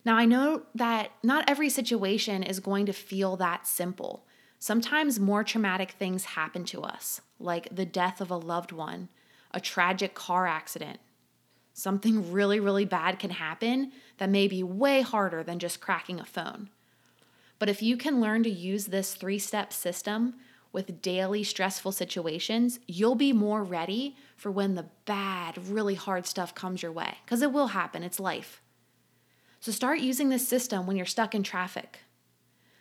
Now, 0.06 0.16
I 0.16 0.24
know 0.24 0.62
that 0.76 1.10
not 1.24 1.50
every 1.50 1.68
situation 1.68 2.44
is 2.44 2.60
going 2.60 2.86
to 2.86 2.92
feel 2.92 3.36
that 3.38 3.66
simple. 3.66 4.24
Sometimes 4.60 5.18
more 5.18 5.42
traumatic 5.42 5.90
things 5.90 6.24
happen 6.24 6.64
to 6.66 6.82
us, 6.82 7.20
like 7.40 7.74
the 7.74 7.84
death 7.84 8.20
of 8.20 8.30
a 8.30 8.36
loved 8.36 8.70
one, 8.70 9.08
a 9.50 9.60
tragic 9.60 10.14
car 10.14 10.46
accident, 10.46 11.00
something 11.74 12.30
really, 12.30 12.60
really 12.60 12.84
bad 12.84 13.18
can 13.18 13.30
happen 13.30 13.90
that 14.18 14.30
may 14.30 14.46
be 14.46 14.62
way 14.62 15.00
harder 15.00 15.42
than 15.42 15.58
just 15.58 15.80
cracking 15.80 16.20
a 16.20 16.24
phone. 16.24 16.70
But 17.58 17.68
if 17.68 17.82
you 17.82 17.96
can 17.96 18.20
learn 18.20 18.44
to 18.44 18.50
use 18.50 18.86
this 18.86 19.14
three 19.14 19.40
step 19.40 19.72
system 19.72 20.34
with 20.70 21.02
daily 21.02 21.42
stressful 21.42 21.90
situations, 21.90 22.78
you'll 22.86 23.16
be 23.16 23.32
more 23.32 23.64
ready 23.64 24.14
for 24.36 24.52
when 24.52 24.76
the 24.76 24.86
bad, 25.04 25.58
really 25.66 25.96
hard 25.96 26.26
stuff 26.26 26.54
comes 26.54 26.80
your 26.80 26.92
way, 26.92 27.16
because 27.24 27.42
it 27.42 27.50
will 27.50 27.68
happen, 27.68 28.04
it's 28.04 28.20
life. 28.20 28.62
So 29.66 29.72
start 29.72 29.98
using 29.98 30.28
this 30.28 30.46
system 30.46 30.86
when 30.86 30.96
you're 30.96 31.06
stuck 31.06 31.34
in 31.34 31.42
traffic. 31.42 31.98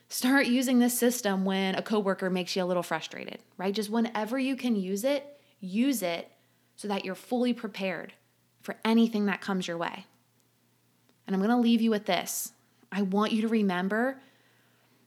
Start 0.07 0.45
using 0.45 0.77
this 0.77 0.95
system 0.95 1.43
when 1.43 1.73
a 1.73 1.81
coworker 1.81 2.29
makes 2.29 2.55
you 2.55 2.63
a 2.63 2.65
little 2.65 2.83
frustrated, 2.83 3.39
right? 3.57 3.73
Just 3.73 3.89
whenever 3.89 4.37
you 4.37 4.55
can 4.55 4.75
use 4.75 5.03
it, 5.03 5.25
use 5.59 6.03
it 6.03 6.31
so 6.75 6.87
that 6.87 7.03
you're 7.03 7.15
fully 7.15 7.53
prepared 7.53 8.13
for 8.61 8.75
anything 8.85 9.25
that 9.25 9.41
comes 9.41 9.67
your 9.67 9.79
way. 9.79 10.05
And 11.25 11.35
I'm 11.35 11.41
going 11.41 11.49
to 11.49 11.57
leave 11.57 11.81
you 11.81 11.89
with 11.89 12.05
this. 12.05 12.51
I 12.91 13.01
want 13.01 13.31
you 13.31 13.41
to 13.41 13.47
remember 13.47 14.21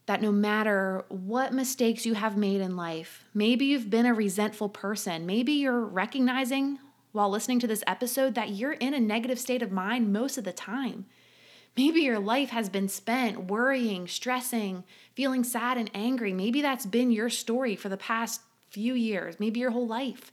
that 0.07 0.21
no 0.21 0.33
matter 0.33 1.05
what 1.11 1.55
mistakes 1.55 2.05
you 2.05 2.15
have 2.15 2.37
made 2.37 2.61
in 2.61 2.75
life, 2.75 3.25
maybe 3.33 3.67
you've 3.67 3.89
been 3.89 4.07
a 4.07 4.15
resentful 4.15 4.69
person, 4.69 5.27
maybe 5.27 5.53
you're 5.53 5.85
recognizing 5.85 6.81
while 7.13 7.31
listening 7.31 7.61
to 7.61 7.69
this 7.69 7.85
episode 7.87 8.35
that 8.35 8.51
you're 8.51 8.73
in 8.73 8.95
a 8.95 9.01
negative 9.01 9.39
state 9.39 9.63
of 9.63 9.71
mind 9.71 10.13
most 10.13 10.39
of 10.39 10.43
the 10.43 10.53
time. 10.53 11.07
Maybe 11.79 12.01
your 12.01 12.19
life 12.19 12.51
has 12.51 12.69
been 12.69 12.89
spent 12.89 13.45
worrying, 13.45 14.09
stressing, 14.09 14.83
feeling 15.15 15.45
sad 15.45 15.79
and 15.79 15.89
angry. 15.95 16.33
Maybe 16.33 16.61
that's 16.61 16.85
been 16.85 17.13
your 17.13 17.31
story 17.31 17.77
for 17.77 17.89
the 17.89 17.97
past 17.97 18.41
few 18.69 18.95
years, 18.95 19.39
maybe 19.39 19.61
your 19.61 19.71
whole 19.71 19.87
life. 19.87 20.33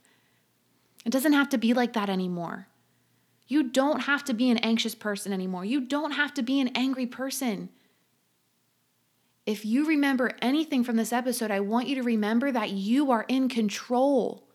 It 1.04 1.10
doesn't 1.12 1.34
have 1.34 1.48
to 1.50 1.58
be 1.58 1.72
like 1.72 1.92
that 1.92 2.10
anymore. 2.10 2.66
You 3.46 3.62
don't 3.62 4.00
have 4.00 4.24
to 4.24 4.34
be 4.34 4.50
an 4.50 4.58
anxious 4.58 4.96
person 4.96 5.32
anymore. 5.32 5.64
You 5.64 5.82
don't 5.82 6.10
have 6.10 6.34
to 6.34 6.42
be 6.42 6.58
an 6.58 6.72
angry 6.74 7.06
person. 7.06 7.68
If 9.46 9.64
you 9.64 9.86
remember 9.86 10.32
anything 10.42 10.82
from 10.82 10.96
this 10.96 11.12
episode, 11.12 11.52
I 11.52 11.60
want 11.60 11.86
you 11.86 11.94
to 11.94 12.02
remember 12.02 12.50
that 12.50 12.70
you 12.72 13.12
are 13.12 13.24
in 13.28 13.48
control. 13.48 14.45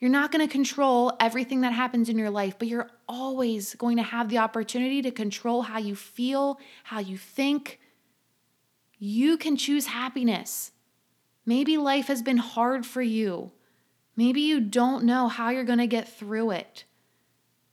You're 0.00 0.10
not 0.10 0.32
going 0.32 0.46
to 0.46 0.50
control 0.50 1.14
everything 1.20 1.60
that 1.60 1.74
happens 1.74 2.08
in 2.08 2.16
your 2.16 2.30
life, 2.30 2.58
but 2.58 2.68
you're 2.68 2.90
always 3.06 3.74
going 3.74 3.98
to 3.98 4.02
have 4.02 4.30
the 4.30 4.38
opportunity 4.38 5.02
to 5.02 5.10
control 5.10 5.62
how 5.62 5.78
you 5.78 5.94
feel, 5.94 6.58
how 6.84 7.00
you 7.00 7.18
think. 7.18 7.78
You 8.98 9.36
can 9.36 9.56
choose 9.56 9.86
happiness. 9.86 10.72
Maybe 11.44 11.76
life 11.76 12.06
has 12.06 12.22
been 12.22 12.38
hard 12.38 12.86
for 12.86 13.02
you. 13.02 13.52
Maybe 14.16 14.40
you 14.40 14.60
don't 14.60 15.04
know 15.04 15.28
how 15.28 15.50
you're 15.50 15.64
going 15.64 15.78
to 15.78 15.86
get 15.86 16.08
through 16.08 16.52
it. 16.52 16.84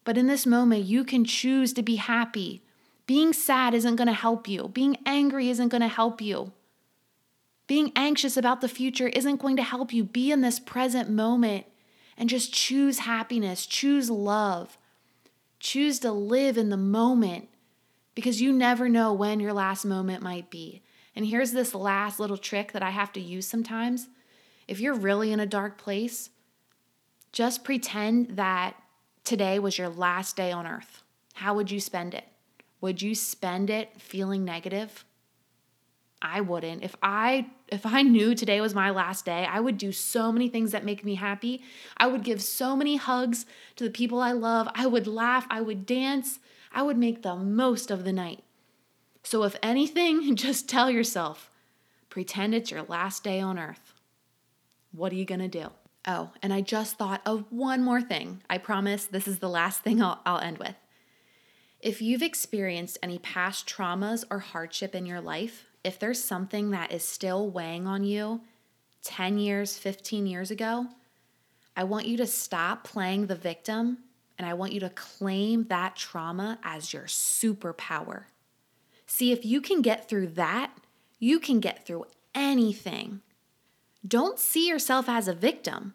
But 0.03 0.17
in 0.17 0.27
this 0.27 0.45
moment, 0.45 0.83
you 0.83 1.05
can 1.05 1.23
choose 1.23 1.71
to 1.73 1.81
be 1.81 1.95
happy. 1.95 2.63
Being 3.05 3.31
sad 3.31 3.73
isn't 3.73 3.95
going 3.95 4.07
to 4.07 4.13
help 4.13 4.49
you, 4.49 4.67
being 4.67 4.97
angry 5.05 5.49
isn't 5.49 5.69
going 5.69 5.81
to 5.81 5.87
help 5.87 6.21
you. 6.21 6.51
Being 7.67 7.91
anxious 7.95 8.35
about 8.35 8.59
the 8.59 8.69
future 8.69 9.07
isn't 9.07 9.41
going 9.41 9.57
to 9.57 9.63
help 9.63 9.93
you. 9.93 10.03
Be 10.03 10.31
in 10.31 10.41
this 10.41 10.59
present 10.59 11.09
moment 11.09 11.65
and 12.17 12.29
just 12.29 12.53
choose 12.53 12.99
happiness, 12.99 13.65
choose 13.65 14.09
love, 14.09 14.77
choose 15.59 15.99
to 15.99 16.11
live 16.11 16.57
in 16.57 16.69
the 16.69 16.77
moment 16.77 17.49
because 18.15 18.41
you 18.41 18.51
never 18.51 18.89
know 18.89 19.13
when 19.13 19.39
your 19.39 19.53
last 19.53 19.85
moment 19.85 20.23
might 20.23 20.49
be. 20.49 20.81
And 21.15 21.25
here's 21.25 21.51
this 21.51 21.75
last 21.75 22.19
little 22.19 22.37
trick 22.37 22.71
that 22.71 22.83
I 22.83 22.89
have 22.89 23.13
to 23.13 23.19
use 23.19 23.47
sometimes. 23.47 24.07
If 24.67 24.79
you're 24.79 24.93
really 24.93 25.31
in 25.31 25.39
a 25.39 25.45
dark 25.45 25.77
place, 25.77 26.29
just 27.31 27.63
pretend 27.63 28.37
that 28.37 28.75
today 29.23 29.59
was 29.59 29.77
your 29.77 29.89
last 29.89 30.35
day 30.35 30.51
on 30.51 30.65
earth, 30.65 31.03
how 31.35 31.53
would 31.53 31.69
you 31.69 31.79
spend 31.79 32.13
it? 32.13 32.25
Would 32.81 33.01
you 33.01 33.13
spend 33.13 33.69
it 33.69 33.99
feeling 33.99 34.45
negative? 34.45 35.05
I 36.21 36.41
wouldn't. 36.41 36.83
If 36.83 36.95
I 37.01 37.47
if 37.67 37.85
I 37.85 38.01
knew 38.01 38.33
today 38.33 38.59
was 38.61 38.73
my 38.73 38.89
last 38.89 39.25
day, 39.25 39.45
I 39.49 39.59
would 39.59 39.77
do 39.77 39.91
so 39.91 40.31
many 40.31 40.49
things 40.49 40.71
that 40.71 40.85
make 40.85 41.03
me 41.03 41.15
happy. 41.15 41.61
I 41.97 42.07
would 42.07 42.23
give 42.23 42.41
so 42.41 42.75
many 42.75 42.95
hugs 42.95 43.45
to 43.75 43.83
the 43.83 43.89
people 43.89 44.19
I 44.19 44.31
love. 44.31 44.67
I 44.73 44.87
would 44.87 45.05
laugh, 45.05 45.45
I 45.49 45.61
would 45.61 45.85
dance. 45.85 46.39
I 46.71 46.83
would 46.83 46.97
make 46.97 47.21
the 47.21 47.35
most 47.35 47.91
of 47.91 48.03
the 48.03 48.13
night. 48.13 48.43
So 49.23 49.43
if 49.43 49.55
anything, 49.61 50.35
just 50.37 50.69
tell 50.69 50.89
yourself, 50.89 51.51
pretend 52.09 52.55
it's 52.55 52.71
your 52.71 52.83
last 52.83 53.23
day 53.23 53.39
on 53.39 53.59
earth. 53.59 53.93
What 54.91 55.11
are 55.11 55.15
you 55.15 55.25
going 55.25 55.41
to 55.41 55.47
do? 55.47 55.69
Oh, 56.07 56.31
and 56.41 56.53
I 56.53 56.61
just 56.61 56.97
thought 56.97 57.21
of 57.25 57.45
one 57.49 57.83
more 57.83 58.01
thing. 58.01 58.41
I 58.49 58.57
promise 58.57 59.05
this 59.05 59.27
is 59.27 59.39
the 59.39 59.49
last 59.49 59.81
thing 59.81 60.01
I'll, 60.01 60.21
I'll 60.25 60.39
end 60.39 60.57
with. 60.57 60.75
If 61.81 62.01
you've 62.01 62.23
experienced 62.23 62.97
any 63.03 63.19
past 63.19 63.67
traumas 63.67 64.23
or 64.31 64.39
hardship 64.39 64.95
in 64.95 65.05
your 65.05 65.21
life, 65.21 65.66
if 65.87 65.97
there's 65.97 66.21
something 66.21 66.71
that 66.71 66.91
is 66.91 67.01
still 67.01 67.49
weighing 67.49 67.87
on 67.87 68.03
you 68.03 68.41
10 69.03 69.39
years, 69.39 69.77
15 69.77 70.27
years 70.27 70.51
ago, 70.51 70.85
I 71.77 71.85
want 71.85 72.07
you 72.07 72.17
to 72.17 72.27
stop 72.27 72.83
playing 72.83 73.27
the 73.27 73.35
victim 73.35 73.99
and 74.37 74.45
I 74.45 74.53
want 74.53 74.73
you 74.73 74.81
to 74.81 74.89
claim 74.89 75.63
that 75.69 75.95
trauma 75.95 76.59
as 76.61 76.91
your 76.91 77.05
superpower. 77.05 78.23
See, 79.05 79.31
if 79.31 79.45
you 79.45 79.61
can 79.61 79.81
get 79.81 80.09
through 80.09 80.27
that, 80.27 80.71
you 81.19 81.39
can 81.39 81.61
get 81.61 81.85
through 81.85 82.03
anything. 82.35 83.21
Don't 84.05 84.37
see 84.37 84.67
yourself 84.67 85.07
as 85.07 85.29
a 85.29 85.33
victim. 85.33 85.93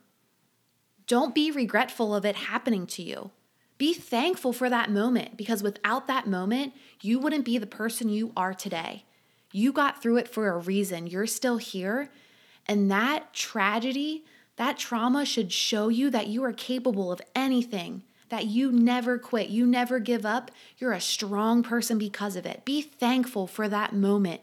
Don't 1.06 1.34
be 1.34 1.50
regretful 1.50 2.14
of 2.14 2.24
it 2.24 2.34
happening 2.36 2.86
to 2.86 3.02
you. 3.02 3.30
Be 3.76 3.92
thankful 3.92 4.54
for 4.54 4.70
that 4.70 4.90
moment 4.90 5.36
because 5.36 5.62
without 5.62 6.06
that 6.06 6.26
moment, 6.26 6.72
you 7.02 7.18
wouldn't 7.18 7.44
be 7.44 7.58
the 7.58 7.66
person 7.66 8.08
you 8.08 8.32
are 8.34 8.54
today. 8.54 9.04
You 9.52 9.72
got 9.72 10.02
through 10.02 10.16
it 10.16 10.28
for 10.28 10.48
a 10.48 10.58
reason. 10.58 11.06
You're 11.06 11.26
still 11.26 11.58
here. 11.58 12.10
And 12.66 12.90
that 12.90 13.32
tragedy, 13.32 14.24
that 14.56 14.78
trauma 14.78 15.24
should 15.24 15.52
show 15.52 15.88
you 15.88 16.10
that 16.10 16.28
you 16.28 16.42
are 16.44 16.52
capable 16.52 17.12
of 17.12 17.20
anything, 17.34 18.02
that 18.28 18.46
you 18.46 18.72
never 18.72 19.18
quit, 19.18 19.50
you 19.50 19.66
never 19.66 19.98
give 19.98 20.24
up. 20.24 20.50
You're 20.78 20.92
a 20.92 21.00
strong 21.00 21.62
person 21.62 21.98
because 21.98 22.36
of 22.36 22.46
it. 22.46 22.64
Be 22.64 22.80
thankful 22.82 23.46
for 23.46 23.68
that 23.68 23.92
moment. 23.92 24.40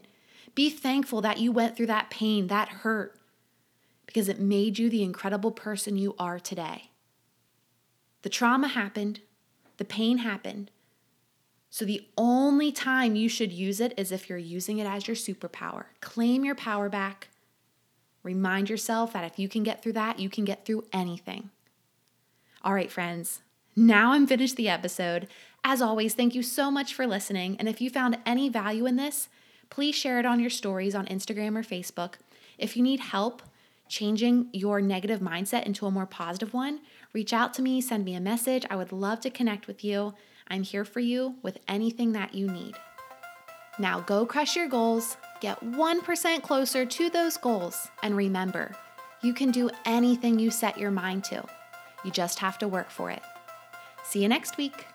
Be 0.56 0.70
thankful 0.70 1.22
that 1.22 1.40
you 1.40 1.52
went 1.52 1.76
through 1.76 1.88
that 1.88 2.10
pain, 2.10 2.48
that 2.48 2.70
hurt 2.70 3.20
because 4.10 4.28
it 4.28 4.40
made 4.40 4.80
you 4.80 4.90
the 4.90 5.04
incredible 5.04 5.52
person 5.52 5.96
you 5.96 6.16
are 6.18 6.40
today. 6.40 6.90
The 8.24 8.30
trauma 8.30 8.68
happened, 8.68 9.20
the 9.78 9.86
pain 9.86 10.18
happened, 10.18 10.72
So, 11.72 11.86
the 11.86 12.08
only 12.18 12.72
time 12.72 13.16
you 13.16 13.30
should 13.30 13.52
use 13.52 13.80
it 13.80 13.94
is 13.96 14.12
if 14.12 14.28
you're 14.28 14.40
using 14.40 14.80
it 14.80 14.88
as 14.88 15.08
your 15.08 15.16
superpower. 15.16 15.86
Claim 16.02 16.44
your 16.44 16.56
power 16.56 16.90
back. 16.90 17.30
Remind 18.24 18.70
yourself 18.70 19.14
that 19.14 19.24
if 19.24 19.38
you 19.38 19.48
can 19.48 19.64
get 19.64 19.82
through 19.82 19.94
that, 19.94 20.20
you 20.20 20.30
can 20.30 20.46
get 20.46 20.66
through 20.66 20.86
anything. 20.92 21.52
All 22.64 22.74
right, 22.74 22.92
friends, 22.92 23.42
now 23.76 24.12
I'm 24.12 24.28
finished 24.28 24.56
the 24.56 24.68
episode. 24.68 25.28
As 25.64 25.82
always, 25.82 26.14
thank 26.14 26.36
you 26.36 26.44
so 26.44 26.72
much 26.72 26.94
for 26.94 27.08
listening. 27.08 27.56
And 27.60 27.70
if 27.70 27.80
you 27.80 27.90
found 27.90 28.18
any 28.26 28.50
value 28.50 28.86
in 28.86 28.96
this, 28.96 29.30
please 29.70 29.96
share 29.96 30.20
it 30.20 30.26
on 30.26 30.40
your 30.40 30.50
stories 30.50 30.96
on 30.96 31.06
Instagram 31.06 31.58
or 31.58 31.64
Facebook. 31.64 32.16
If 32.58 32.76
you 32.76 32.84
need 32.84 33.00
help 33.00 33.42
changing 33.88 34.50
your 34.54 34.82
negative 34.82 35.20
mindset 35.20 35.64
into 35.64 35.86
a 35.86 35.92
more 35.92 36.06
positive 36.06 36.54
one, 36.54 36.82
reach 37.14 37.34
out 37.34 37.54
to 37.56 37.62
me, 37.62 37.80
send 37.82 38.06
me 38.06 38.16
a 38.16 38.20
message. 38.20 38.66
I 38.70 38.76
would 38.76 38.92
love 38.92 39.22
to 39.22 39.30
connect 39.30 39.68
with 39.68 39.84
you. 39.84 40.14
I'm 40.50 40.64
here 40.64 40.86
for 40.86 41.00
you 41.00 41.36
with 41.44 41.60
anything 41.68 42.14
that 42.14 42.34
you 42.34 42.48
need. 42.48 42.76
Now 43.78 44.02
go 44.02 44.26
crush 44.26 44.56
your 44.56 44.68
goals, 44.68 45.16
get 45.42 45.60
1% 45.62 46.42
closer 46.42 46.86
to 46.86 47.10
those 47.10 47.38
goals, 47.38 47.88
and 48.04 48.18
remember, 48.18 48.76
you 49.22 49.34
can 49.34 49.52
do 49.52 49.70
anything 49.86 50.40
you 50.40 50.52
set 50.52 50.78
your 50.78 50.92
mind 50.92 51.24
to. 51.26 51.46
You 52.04 52.12
just 52.12 52.40
have 52.40 52.58
to 52.60 52.68
work 52.68 52.90
for 52.90 53.10
it. 53.10 53.22
See 54.04 54.22
you 54.22 54.28
next 54.28 54.58
week. 54.58 54.86